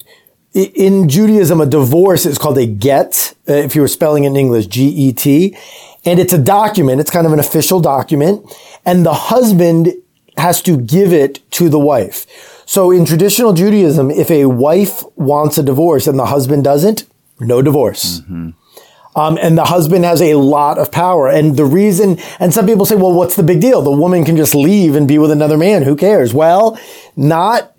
[0.54, 4.36] in Judaism, a divorce is called a get, uh, if you were spelling it in
[4.36, 5.56] English, G-E-T.
[6.04, 7.00] And it's a document.
[7.00, 8.46] It's kind of an official document.
[8.86, 9.94] And the husband
[10.36, 12.53] has to give it to the wife.
[12.66, 17.04] So in traditional Judaism, if a wife wants a divorce and the husband doesn't,
[17.40, 18.20] no divorce.
[18.20, 18.50] Mm-hmm.
[19.16, 21.28] Um, and the husband has a lot of power.
[21.28, 23.80] And the reason, and some people say, well, what's the big deal?
[23.80, 25.82] The woman can just leave and be with another man.
[25.82, 26.34] Who cares?
[26.34, 26.78] Well,
[27.14, 27.78] not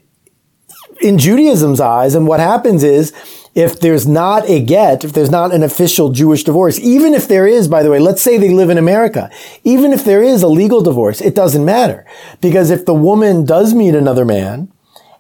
[1.01, 2.15] in Judaism's eyes.
[2.15, 3.11] And what happens is,
[3.53, 7.47] if there's not a get, if there's not an official Jewish divorce, even if there
[7.47, 9.31] is, by the way, let's say they live in America,
[9.63, 12.05] even if there is a legal divorce, it doesn't matter.
[12.41, 14.71] Because if the woman does meet another man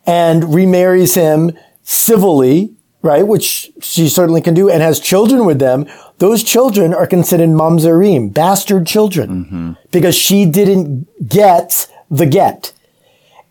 [0.05, 1.51] and remarries him
[1.83, 5.85] civilly, right, which she certainly can do, and has children with them,
[6.17, 9.71] those children are considered mamzerim, bastard children, mm-hmm.
[9.91, 12.73] because she didn't get the get.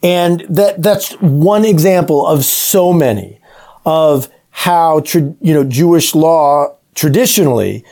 [0.03, 3.41] And that, that's one example of so many
[3.87, 7.85] of how, you know, Jewish law traditionally,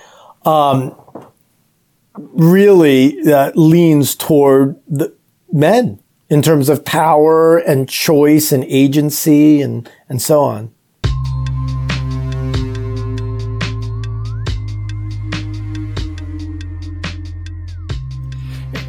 [0.45, 0.95] um,
[2.15, 5.15] really uh, leans toward the
[5.51, 6.02] men
[6.33, 10.73] in terms of power and choice and agency and, and so on.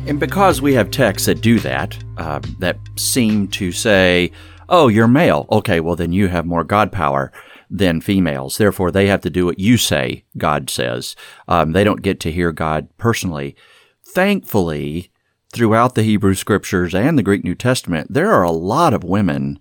[0.08, 4.32] And because we have texts that do that, uh, that seem to say,
[4.69, 5.45] oh, you're male.
[5.51, 7.29] Okay, well, then you have more God power
[7.69, 8.58] than females.
[8.58, 11.13] Therefore, they have to do what you say God says.
[11.49, 13.58] Um, they don't get to hear God personally.
[14.01, 15.10] Thankfully,
[15.53, 19.59] throughout the Hebrew scriptures and the Greek New Testament, there are a lot of women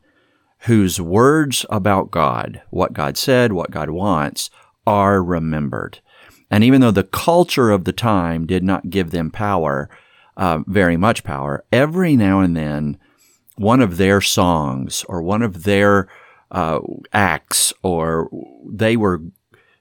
[0.60, 4.50] whose words about God, what God said, what God wants,
[4.86, 6.00] are remembered.
[6.50, 9.88] And even though the culture of the time did not give them power,
[10.36, 12.98] uh, very much power, every now and then
[13.56, 16.08] one of their songs or one of their
[16.50, 16.80] uh,
[17.12, 18.28] acts, or
[18.66, 19.22] they were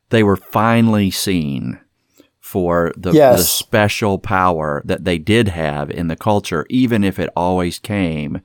[0.10, 1.80] they were finally seen
[2.52, 3.38] for the, Yes.
[3.38, 8.42] the special power that they did have in the culture, even if it always came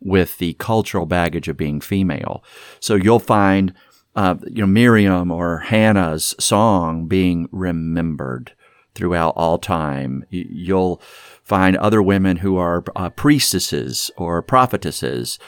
[0.00, 2.42] with the cultural baggage of being female.
[2.80, 3.72] So you'll find,
[4.16, 8.52] uh, you know, Miriam or Hannah's song being remembered
[8.96, 10.24] throughout all time.
[10.30, 11.00] You'll
[11.44, 15.38] find other women who are uh, priestesses or prophetesses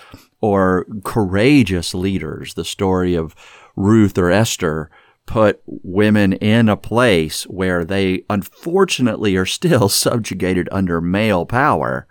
[0.41, 2.55] or courageous leaders.
[2.55, 3.35] The story of
[3.75, 4.91] Ruth or Esther
[5.27, 12.07] put women in a place where they unfortunately are still subjugated under male power,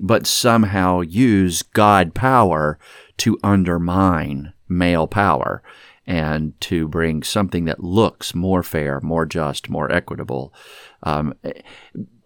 [0.00, 2.78] but somehow use God power
[3.18, 5.62] to undermine male power
[6.06, 10.52] and to bring something that looks more fair, more just, more equitable.
[11.02, 11.34] Um,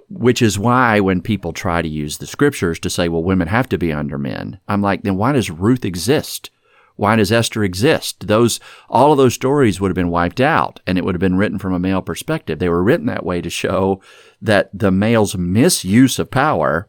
[0.09, 3.68] which is why when people try to use the scriptures to say, well, women have
[3.68, 6.51] to be under men, I'm like, then why does Ruth exist?
[6.98, 8.26] Why does Esther exist?
[8.26, 8.58] Those,
[8.90, 11.61] all of those stories would have been wiped out and it would have been written
[11.61, 12.58] from a male perspective.
[12.58, 14.02] They were written that way to show
[14.42, 16.88] that the male's misuse of power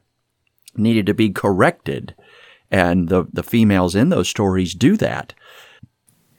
[0.76, 2.16] needed to be corrected.
[2.72, 5.36] And the, the females in those stories do that.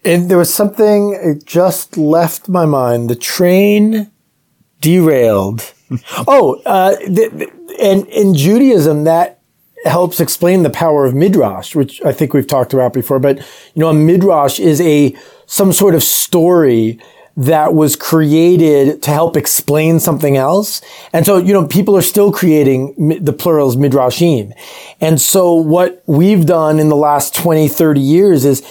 [0.04, 3.09] And there was something it just left my mind.
[3.09, 4.11] The train
[4.80, 5.72] derailed.
[6.26, 9.39] oh, uh, th- th- and in Judaism, that
[9.84, 13.18] helps explain the power of midrash, which I think we've talked about before.
[13.18, 15.16] But you know, a midrash is a
[15.46, 17.00] some sort of story
[17.36, 20.82] that was created to help explain something else.
[21.12, 24.52] And so, you know, people are still creating the plurals midrashim.
[25.00, 28.62] And so what we've done in the last 20, 30 years is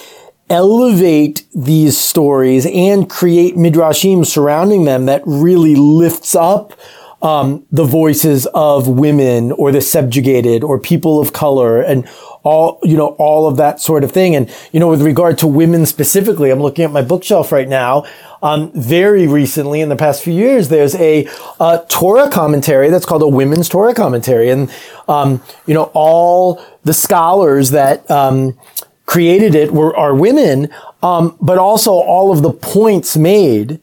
[0.50, 6.78] elevate these stories and create midrashim surrounding them that really lifts up
[7.22, 12.08] um, the voices of women or the subjugated or people of color and
[12.42, 14.34] all you know all of that sort of thing.
[14.34, 18.04] And you know with regard to women specifically i'm looking at my bookshelf right now.
[18.42, 21.28] Um, very recently in the past few years there's a
[21.58, 24.48] uh, torah commentary that's called a women's torah commentary.
[24.48, 24.72] And
[25.08, 28.58] um, you know all the scholars that um,
[29.04, 30.70] created it were are women.
[31.02, 33.80] Um, but also all of the points made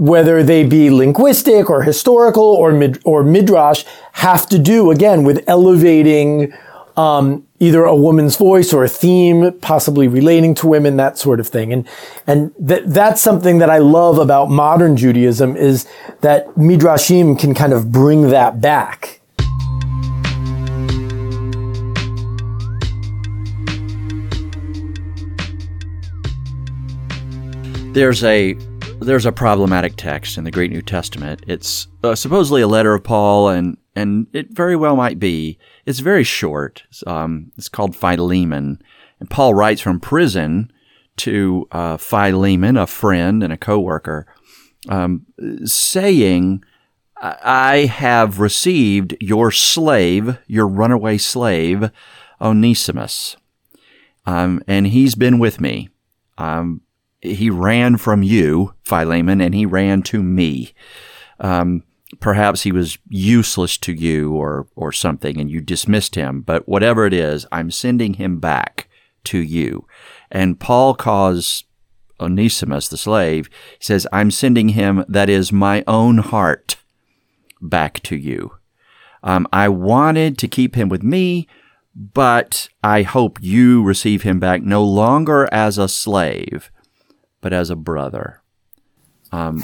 [0.00, 5.44] whether they be linguistic or historical or mid, or midrash, have to do again with
[5.46, 6.54] elevating
[6.96, 11.46] um, either a woman's voice or a theme, possibly relating to women, that sort of
[11.46, 11.70] thing.
[11.70, 11.86] And
[12.26, 15.86] and th- that's something that I love about modern Judaism is
[16.22, 19.20] that midrashim can kind of bring that back.
[27.92, 28.56] There's a
[29.00, 31.42] there's a problematic text in the Greek New Testament.
[31.46, 35.58] It's uh, supposedly a letter of Paul, and and it very well might be.
[35.84, 36.84] It's very short.
[36.88, 38.80] It's, um, it's called Philemon,
[39.18, 40.70] and Paul writes from prison
[41.18, 44.26] to uh, Philemon, a friend and a coworker,
[44.88, 45.26] um,
[45.64, 46.62] saying,
[47.20, 51.90] "I have received your slave, your runaway slave,
[52.40, 53.36] Onesimus,
[54.26, 55.88] um, and he's been with me."
[56.38, 56.82] Um,
[57.22, 60.72] he ran from you, Philemon, and he ran to me.
[61.38, 61.84] Um,
[62.18, 67.06] perhaps he was useless to you or, or something and you dismissed him, but whatever
[67.06, 68.88] it is, I'm sending him back
[69.24, 69.86] to you.
[70.30, 71.64] And Paul calls
[72.18, 76.76] Onesimus, the slave, he says, I'm sending him, that is my own heart,
[77.60, 78.56] back to you.
[79.22, 81.46] Um, I wanted to keep him with me,
[81.94, 86.70] but I hope you receive him back no longer as a slave,
[87.40, 88.42] but as a brother.
[89.32, 89.60] Um,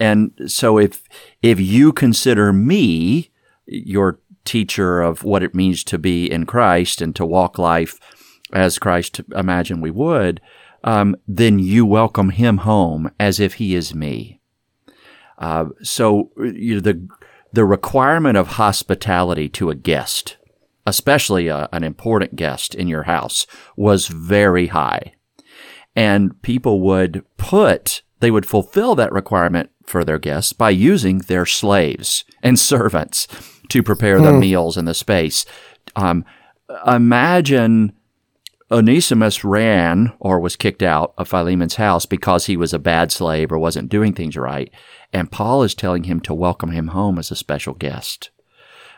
[0.00, 1.02] And so if
[1.42, 3.30] if you consider me
[3.66, 7.98] your teacher of what it means to be in Christ and to walk life
[8.52, 10.40] as Christ imagined we would,
[10.84, 14.40] um, then you welcome him home as if he is me.
[15.38, 17.08] Uh, so you know, the
[17.52, 20.36] the requirement of hospitality to a guest,
[20.86, 23.46] especially a, an important guest in your house,
[23.76, 25.12] was very high
[25.98, 31.44] and people would put they would fulfill that requirement for their guests by using their
[31.44, 33.26] slaves and servants
[33.68, 35.44] to prepare the meals and the space.
[35.94, 36.24] Um,
[36.86, 37.92] imagine
[38.70, 43.50] Onesimus ran or was kicked out of Philemon's house because he was a bad slave
[43.50, 44.72] or wasn't doing things right,
[45.12, 48.30] and Paul is telling him to welcome him home as a special guest.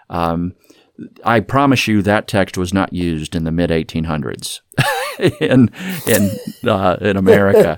[0.09, 0.55] Um,
[1.24, 4.61] I promise you that text was not used in the mid 1800s
[5.40, 5.70] in
[6.06, 6.30] in
[6.68, 7.76] uh, in America,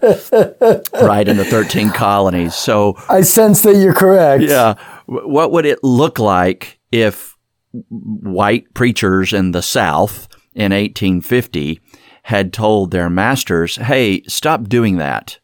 [1.03, 2.55] right in the 13 colonies.
[2.55, 4.43] So I sense that you're correct.
[4.43, 4.75] yeah,
[5.07, 7.37] what would it look like if
[7.73, 11.81] white preachers in the South in 1850
[12.25, 15.39] had told their masters, hey, stop doing that.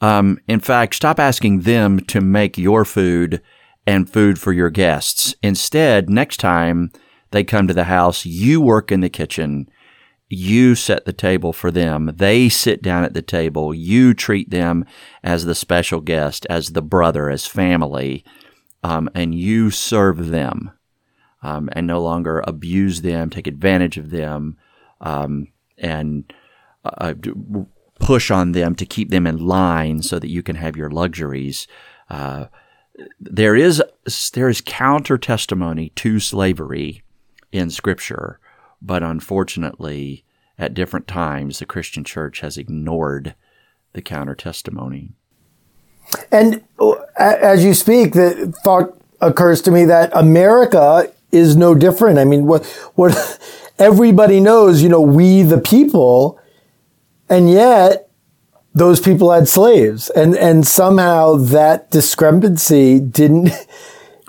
[0.00, 3.42] Um, in fact, stop asking them to make your food
[3.86, 5.34] and food for your guests.
[5.42, 6.90] Instead, next time
[7.30, 9.68] they come to the house, you work in the kitchen.
[10.28, 12.12] You set the table for them.
[12.16, 13.72] They sit down at the table.
[13.72, 14.84] You treat them
[15.22, 18.24] as the special guest, as the brother, as family,
[18.82, 20.72] um, and you serve them
[21.42, 24.56] um, and no longer abuse them, take advantage of them,
[25.00, 25.48] um,
[25.78, 26.32] and
[26.84, 27.14] uh,
[28.00, 31.66] push on them to keep them in line so that you can have your luxuries.
[32.08, 32.46] Uh,
[33.20, 33.82] there is
[34.32, 37.02] there is counter testimony to slavery
[37.52, 38.40] in Scripture,
[38.86, 40.24] but unfortunately,
[40.58, 43.34] at different times, the Christian Church has ignored
[43.92, 45.12] the counter testimony.
[46.30, 52.18] And uh, as you speak, the thought occurs to me that America is no different.
[52.18, 52.64] I mean, what
[52.94, 53.40] what
[53.78, 56.40] everybody knows, you know, we the people,
[57.28, 58.08] and yet
[58.72, 63.50] those people had slaves, and and somehow that discrepancy didn't.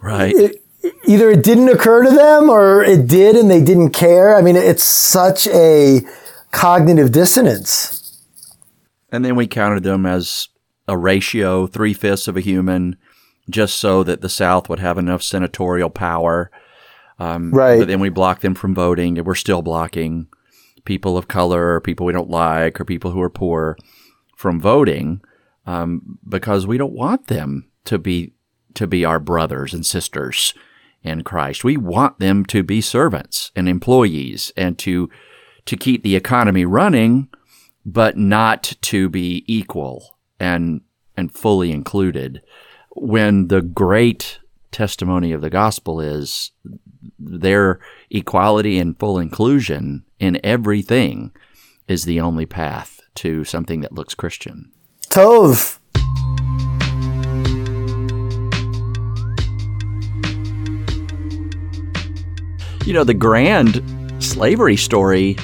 [0.02, 0.36] Right.
[0.36, 0.64] It,
[1.06, 4.36] either it didn't occur to them or it did and they didn't care.
[4.36, 6.02] I mean, it's such a
[6.52, 8.24] cognitive dissonance.
[9.12, 10.50] And then we counted them as
[10.88, 12.98] a ratio, three fifths of a human,
[13.50, 16.52] just so that the South would have enough senatorial power.
[17.20, 17.80] Um, right.
[17.80, 20.28] But then we block them from voting, and we're still blocking
[20.86, 23.78] people of color, or people we don't like, or people who are poor
[24.36, 25.22] from voting
[25.66, 28.34] um, because we don't want them to be
[28.74, 30.54] to be our brothers and sisters
[31.08, 31.64] in Christ.
[31.64, 35.10] We want them to be servants and employees and to
[35.66, 37.28] to keep the economy running,
[37.86, 40.82] but not to be equal and
[41.16, 42.42] and fully included.
[42.96, 44.40] When the great
[44.72, 46.52] testimony of the gospel is
[47.20, 47.80] their
[48.10, 51.32] equality and full inclusion in everything
[51.88, 54.72] is the only path to something that looks Christian.
[55.10, 55.80] Tov.
[62.88, 63.84] You know, the grand
[64.24, 65.36] slavery story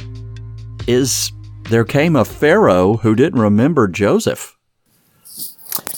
[0.87, 1.33] is
[1.63, 4.57] there came a Pharaoh who didn't remember Joseph.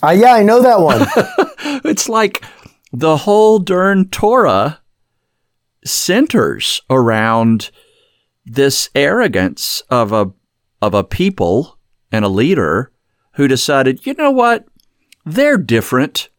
[0.01, 1.05] Uh, yeah, I know that one.
[1.85, 2.43] it's like
[2.91, 4.81] the whole darn Torah
[5.85, 7.69] centers around
[8.43, 10.31] this arrogance of a
[10.81, 11.77] of a people
[12.11, 12.91] and a leader
[13.33, 14.65] who decided, you know what,
[15.23, 16.29] they're different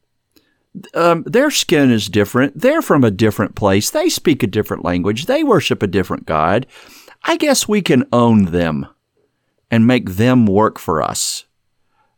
[0.95, 2.61] um, their skin is different.
[2.61, 3.91] They're from a different place.
[3.91, 5.27] They speak a different language.
[5.27, 6.67] They worship a different God.
[7.25, 8.87] I guess we can own them
[9.71, 11.45] and make them work for us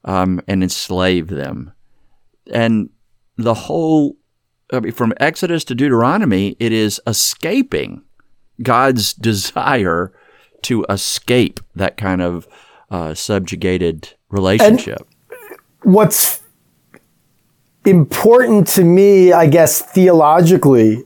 [0.04, 1.72] um, and enslave them.
[2.52, 2.90] And
[3.36, 4.16] the whole,
[4.72, 8.02] I mean, from Exodus to Deuteronomy, it is escaping
[8.62, 10.12] God's desire
[10.62, 12.48] to escape that kind of
[12.90, 15.06] uh, subjugated relationship.
[15.30, 16.42] And what's
[17.88, 21.04] important to me, I guess, theologically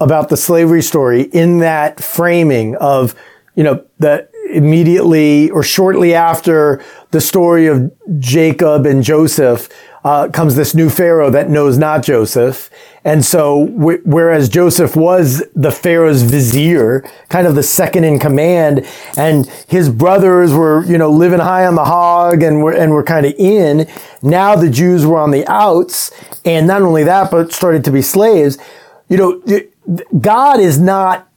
[0.00, 3.14] about the slavery story in that framing of,
[3.54, 9.68] you know, that immediately or shortly after the story of Jacob and Joseph,
[10.06, 12.70] uh, comes this new Pharaoh that knows not Joseph.
[13.04, 18.86] And so, w- whereas Joseph was the Pharaoh's vizier, kind of the second in command,
[19.16, 23.02] and his brothers were, you know, living high on the hog and were, and were
[23.02, 23.88] kind of in,
[24.22, 26.12] now the Jews were on the outs.
[26.44, 28.58] And not only that, but started to be slaves.
[29.08, 29.42] You know,
[30.20, 31.28] God is not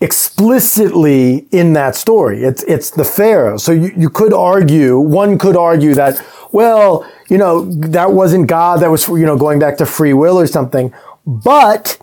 [0.00, 2.42] explicitly in that story.
[2.42, 3.56] It's, it's the Pharaoh.
[3.56, 6.20] So you, you could argue, one could argue that,
[6.54, 8.80] well, you know, that wasn't God.
[8.80, 10.94] That was, you know, going back to free will or something.
[11.26, 11.98] But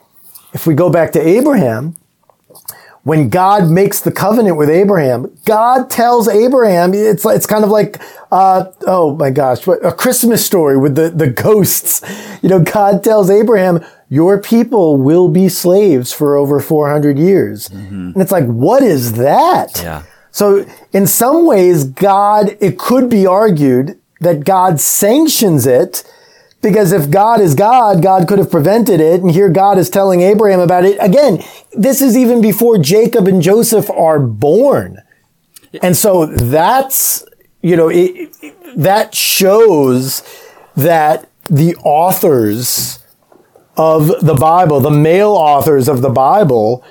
[0.53, 1.95] if we go back to Abraham,
[3.03, 8.01] when God makes the covenant with Abraham, God tells Abraham, it's, it's kind of like,
[8.29, 12.03] uh, oh my gosh, what, a Christmas story with the, the ghosts.
[12.43, 17.69] You know, God tells Abraham, your people will be slaves for over 400 years.
[17.69, 18.11] Mm-hmm.
[18.13, 19.81] And it's like, what is that?
[19.81, 20.03] Yeah.
[20.31, 26.03] So in some ways, God, it could be argued that God sanctions it
[26.61, 29.21] because if God is God, God could have prevented it.
[29.21, 30.97] And here God is telling Abraham about it.
[31.01, 31.43] Again,
[31.73, 35.01] this is even before Jacob and Joseph are born.
[35.81, 37.25] And so that's,
[37.61, 38.31] you know, it,
[38.75, 40.23] that shows
[40.75, 42.99] that the authors
[43.75, 46.83] of the Bible, the male authors of the Bible,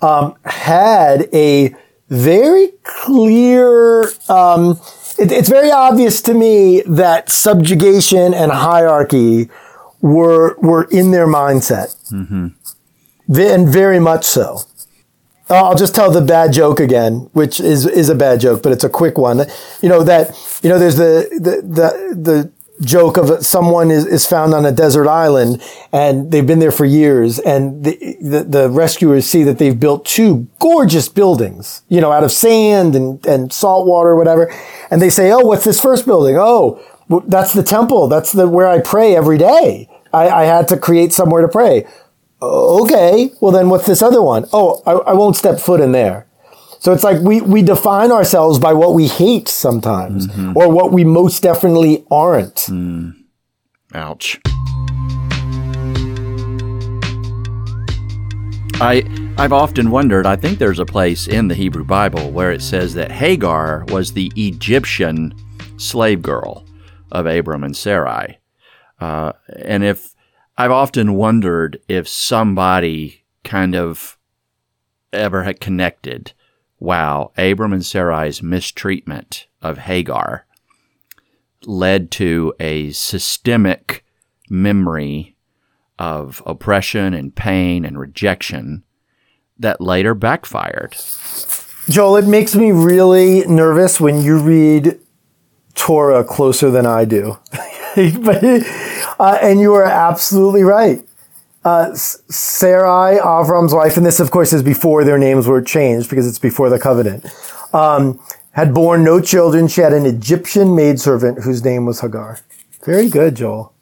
[0.00, 1.74] um, had a
[2.08, 4.80] very clear, um,
[5.22, 9.48] it, it's very obvious to me that subjugation and hierarchy
[10.00, 12.48] were were in their mindset, mm-hmm.
[13.34, 14.60] and very much so.
[15.48, 18.84] I'll just tell the bad joke again, which is is a bad joke, but it's
[18.84, 19.44] a quick one.
[19.80, 20.30] You know that
[20.62, 22.52] you know there's the the the, the
[22.84, 25.62] joke of someone is, is found on a desert island
[25.92, 30.04] and they've been there for years and the, the, the, rescuers see that they've built
[30.04, 34.52] two gorgeous buildings, you know, out of sand and, and salt water or whatever.
[34.90, 36.36] And they say, Oh, what's this first building?
[36.38, 36.82] Oh,
[37.26, 38.08] that's the temple.
[38.08, 39.88] That's the, where I pray every day.
[40.12, 41.86] I, I had to create somewhere to pray.
[42.40, 43.30] Okay.
[43.40, 44.46] Well, then what's this other one?
[44.52, 46.26] Oh, I, I won't step foot in there.
[46.82, 50.56] So it's like we, we define ourselves by what we hate sometimes mm-hmm.
[50.56, 52.56] or what we most definitely aren't.
[52.56, 53.22] Mm.
[53.94, 54.40] Ouch.
[58.80, 59.04] I
[59.38, 62.94] I've often wondered, I think there's a place in the Hebrew Bible where it says
[62.94, 65.34] that Hagar was the Egyptian
[65.76, 66.66] slave girl
[67.12, 68.40] of Abram and Sarai.
[69.00, 70.16] Uh, and if
[70.58, 74.18] I've often wondered if somebody kind of
[75.12, 76.32] ever had connected
[76.82, 80.46] wow, Abram and Sarai's mistreatment of Hagar
[81.64, 84.04] led to a systemic
[84.50, 85.36] memory
[85.96, 88.82] of oppression and pain and rejection
[89.58, 90.96] that later backfired.
[91.88, 94.98] Joel, it makes me really nervous when you read
[95.74, 97.38] Torah closer than I do.
[97.94, 98.42] but,
[99.20, 101.06] uh, and you are absolutely right
[101.64, 106.26] uh, Sarai, Avram's wife, and this, of course, is before their names were changed because
[106.26, 107.26] it's before the covenant,
[107.72, 108.20] um,
[108.52, 109.68] had borne no children.
[109.68, 112.40] She had an Egyptian maidservant whose name was Hagar.
[112.84, 113.74] Very good, Joel.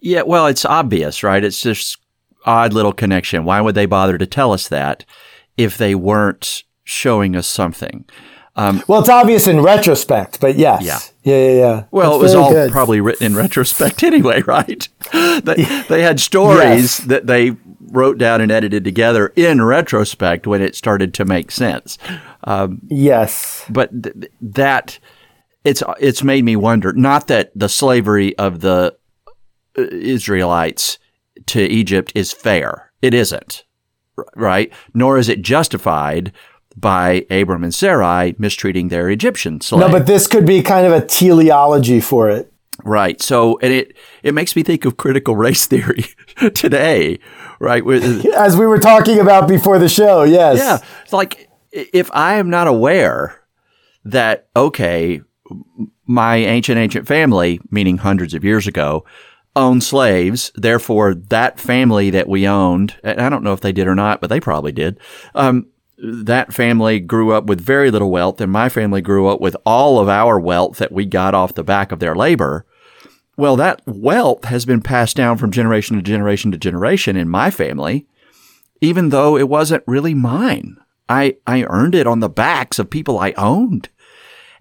[0.00, 1.42] Yeah, well, it's obvious, right?
[1.42, 1.98] It's just
[2.44, 3.44] odd little connection.
[3.44, 5.04] Why would they bother to tell us that
[5.56, 8.04] if they weren't showing us something?
[8.56, 10.82] Um, well, it's obvious in retrospect, but yes.
[10.82, 10.98] Yeah.
[11.22, 11.84] Yeah, yeah, yeah.
[11.90, 12.72] Well, That's it was all good.
[12.72, 14.88] probably written in retrospect anyway, right?
[15.12, 16.98] they, they had stories yes.
[16.98, 17.56] that they
[17.92, 21.98] wrote down and edited together in retrospect when it started to make sense.
[22.44, 23.64] Um, yes.
[23.68, 24.98] But th- that,
[25.64, 28.96] it's, it's made me wonder, not that the slavery of the
[29.76, 30.98] uh, Israelites
[31.46, 32.92] to Egypt is fair.
[33.02, 33.64] It isn't,
[34.36, 34.72] right?
[34.94, 36.32] Nor is it justified
[36.76, 39.80] by Abram and Sarai mistreating their Egyptian slave.
[39.80, 42.52] No, but this could be kind of a teleology for it.
[42.84, 43.20] Right.
[43.20, 46.04] So, and it it makes me think of critical race theory
[46.54, 47.18] today,
[47.58, 47.82] right?
[48.36, 50.58] As we were talking about before the show, yes.
[50.58, 50.78] Yeah.
[51.02, 53.40] It's like if I am not aware
[54.04, 55.20] that okay,
[56.06, 59.04] my ancient ancient family, meaning hundreds of years ago,
[59.56, 60.52] owned slaves.
[60.54, 64.20] Therefore, that family that we owned, and I don't know if they did or not,
[64.20, 64.98] but they probably did.
[65.34, 65.66] Um,
[66.02, 69.98] that family grew up with very little wealth, and my family grew up with all
[69.98, 72.64] of our wealth that we got off the back of their labor.
[73.36, 77.50] Well, that wealth has been passed down from generation to generation to generation in my
[77.50, 78.06] family,
[78.80, 80.76] even though it wasn't really mine.
[81.08, 83.88] I, I earned it on the backs of people I owned.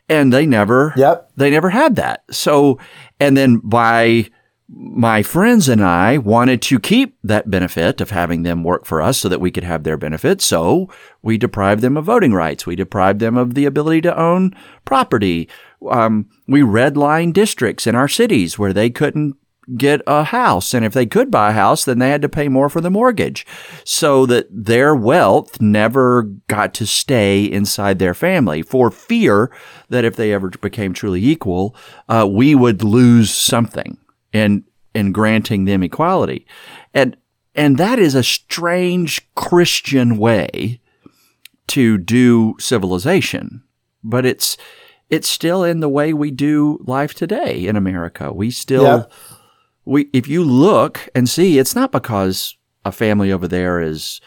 [0.07, 1.29] And they never, yep.
[1.37, 2.23] they never had that.
[2.31, 2.79] So,
[3.19, 4.29] and then by
[4.71, 9.17] my friends and I wanted to keep that benefit of having them work for us
[9.17, 10.41] so that we could have their benefit.
[10.41, 10.89] So
[11.23, 12.67] we deprived them of voting rights.
[12.67, 14.55] We deprived them of the ability to own
[14.85, 15.49] property.
[15.89, 19.37] Um, we redlined districts in our cities where they couldn't
[19.75, 20.73] get a house.
[20.73, 22.91] And if they could buy a house, then they had to pay more for the
[22.91, 23.45] mortgage
[23.83, 29.51] so that their wealth never got to stay inside their family for fear
[29.89, 31.75] that if they ever became truly equal,
[32.07, 33.97] uh, we would lose something
[34.33, 34.63] and
[34.95, 36.45] and granting them equality.
[36.93, 37.15] And
[37.55, 40.79] and that is a strange Christian way
[41.67, 43.63] to do civilization.
[44.03, 44.57] But it's
[45.09, 48.31] it's still in the way we do life today in America.
[48.31, 49.03] We still yeah.
[49.85, 52.55] we if you look and see, it's not because
[52.85, 54.21] a family over there is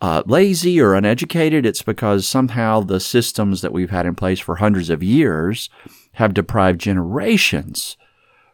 [0.00, 1.64] uh, lazy or uneducated.
[1.64, 5.70] It's because somehow the systems that we've had in place for hundreds of years
[6.14, 7.96] have deprived generations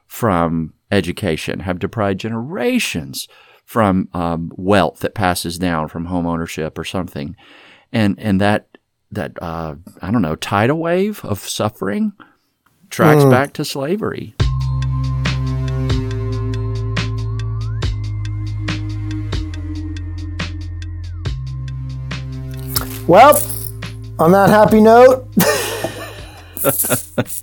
[0.06, 3.28] from education, have deprived generations
[3.64, 7.36] from um, wealth that passes down from home ownership or something,
[7.92, 8.78] and and that
[9.10, 12.12] that uh, I don't know tidal wave of suffering
[12.90, 13.30] tracks mm.
[13.30, 14.34] back to slavery.
[23.06, 23.40] Well,
[24.18, 25.26] on that happy note.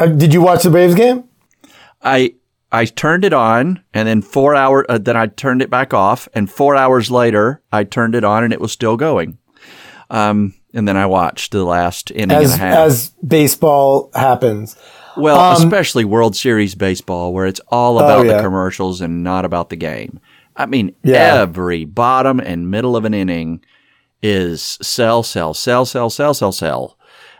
[0.00, 1.28] uh, did you watch the Braves game?
[2.02, 2.34] I
[2.70, 4.86] I turned it on, and then four hours.
[4.88, 8.44] Uh, then I turned it back off, and four hours later, I turned it on,
[8.44, 9.38] and it was still going.
[10.10, 12.78] Um, and then I watched the last inning as, and a half.
[12.78, 14.76] As baseball happens.
[15.16, 18.36] Well, um, especially World Series baseball, where it's all oh, about oh, yeah.
[18.36, 20.18] the commercials and not about the game.
[20.56, 21.40] I mean, Yeah.
[21.40, 23.62] every bottom and middle of an inning
[24.22, 26.98] is sell, sell, sell, sell, sell, sell, sell.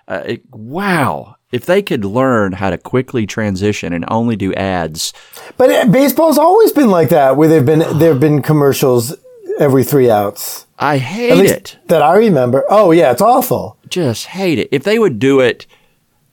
[0.09, 1.37] Uh, it- wow.
[1.53, 5.12] If they could learn how to quickly transition and only do ads,
[5.59, 9.14] But uh, baseball's always been like that, where there've been there've been commercials
[9.61, 10.66] every three outs.
[10.78, 11.78] I At hate it.
[11.86, 12.64] that I remember.
[12.68, 13.76] Oh yeah, it's awful.
[13.88, 14.68] Just hate it.
[14.72, 15.66] If they would do it,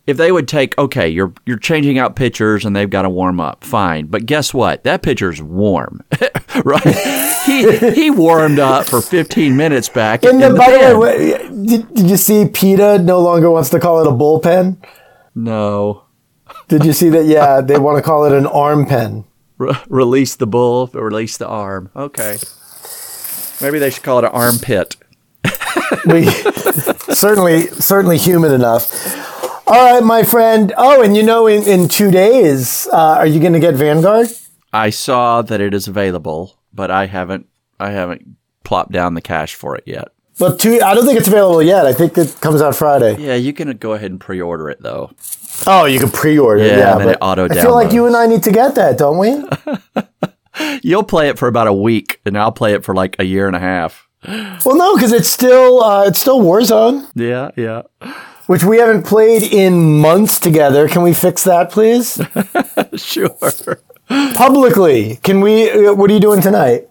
[0.08, 3.40] if they would take, okay, you're you're changing out pitchers and they've got to warm
[3.42, 4.06] up, fine.
[4.08, 4.84] But guess what?
[4.86, 6.02] That pitcher's warm,
[6.64, 7.44] right?
[7.46, 10.24] he he warmed up for 15 minutes back.
[10.24, 11.28] And in the, by the way,
[11.68, 14.78] did, did you see PETA no longer wants to call it a bullpen?
[15.44, 16.06] No.
[16.68, 17.26] Did you see that?
[17.26, 19.26] Yeah, they want to call it an arm pen.
[19.58, 21.90] Re- release the bull, release the arm.
[21.96, 22.38] Okay.
[23.62, 24.96] Maybe they should call it an armpit.
[26.06, 26.26] We
[27.14, 28.88] certainly certainly human enough.
[29.68, 30.74] All right, my friend.
[30.78, 34.28] Oh, and you know, in, in two days, uh, are you going to get Vanguard?
[34.72, 37.48] I saw that it is available, but I haven't
[37.80, 40.10] I haven't plopped down the cash for it yet.
[40.40, 40.80] Well, two.
[40.82, 41.86] I don't think it's available yet.
[41.86, 43.18] I think it comes out Friday.
[43.20, 45.12] Yeah, you can go ahead and pre-order it though.
[45.68, 46.66] Oh, you can pre-order.
[46.66, 48.52] Yeah, Yeah, and then but it auto I feel like you and I need to
[48.52, 49.44] get that, don't we?
[50.84, 53.48] You'll play it for about a week, and I'll play it for like a year
[53.48, 54.08] and a half.
[54.28, 57.84] well, no, because it's still uh, it's still Warzone, Yeah, yeah.
[58.48, 60.88] which we haven't played in months together.
[60.90, 62.22] Can we fix that, please?
[62.96, 63.30] Sure.
[64.34, 65.70] Publicly, can we?
[65.70, 66.89] Uh, what are you doing tonight?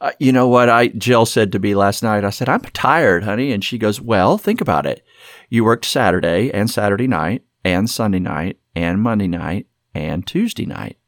[0.00, 2.24] Uh, you know what I Jill said to me last night?
[2.24, 5.04] I said, "I'm tired, honey." And she goes, "Well, think about it.
[5.50, 10.98] You worked Saturday and Saturday night and Sunday night and Monday night and Tuesday night."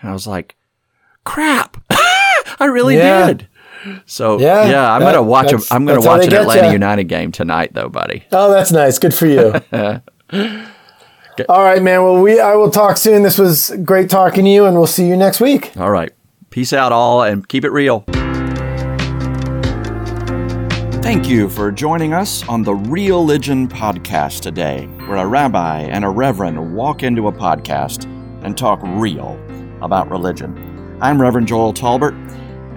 [0.00, 0.56] And I was like,
[1.24, 1.76] "Crap.
[2.58, 3.26] I really Yeah.
[3.28, 3.48] did."
[4.06, 6.72] So, Yeah, yeah, I'm that- going to watch a, I'm gonna watch an Atlanta.
[6.72, 8.24] United game tonight though, buddy.
[8.32, 8.98] Oh, that's nice.
[8.98, 9.54] Good for you.
[11.48, 12.02] All right, man.
[12.02, 13.22] Well, we I will talk soon.
[13.22, 15.70] This was great talking to you, and we'll see you next week.
[15.78, 16.10] All right.
[16.50, 18.04] Peace out all and keep it real.
[21.02, 26.04] Thank you for joining us on the Real Religion podcast today, where a rabbi and
[26.04, 28.04] a reverend walk into a podcast
[28.42, 29.38] and talk real
[29.82, 30.98] about religion.
[31.00, 32.14] I'm Reverend Joel Talbert,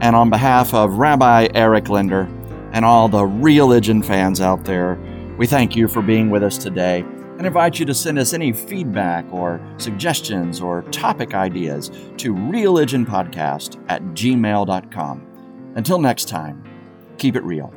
[0.02, 2.30] and on behalf of Rabbi Eric Linder
[2.74, 4.98] and all the Real Religion fans out there,
[5.38, 7.06] we thank you for being with us today
[7.42, 13.84] and invite you to send us any feedback or suggestions or topic ideas to religionpodcast
[13.90, 15.74] at gmail.com.
[15.76, 16.64] Until next time,
[17.18, 17.74] keep it real.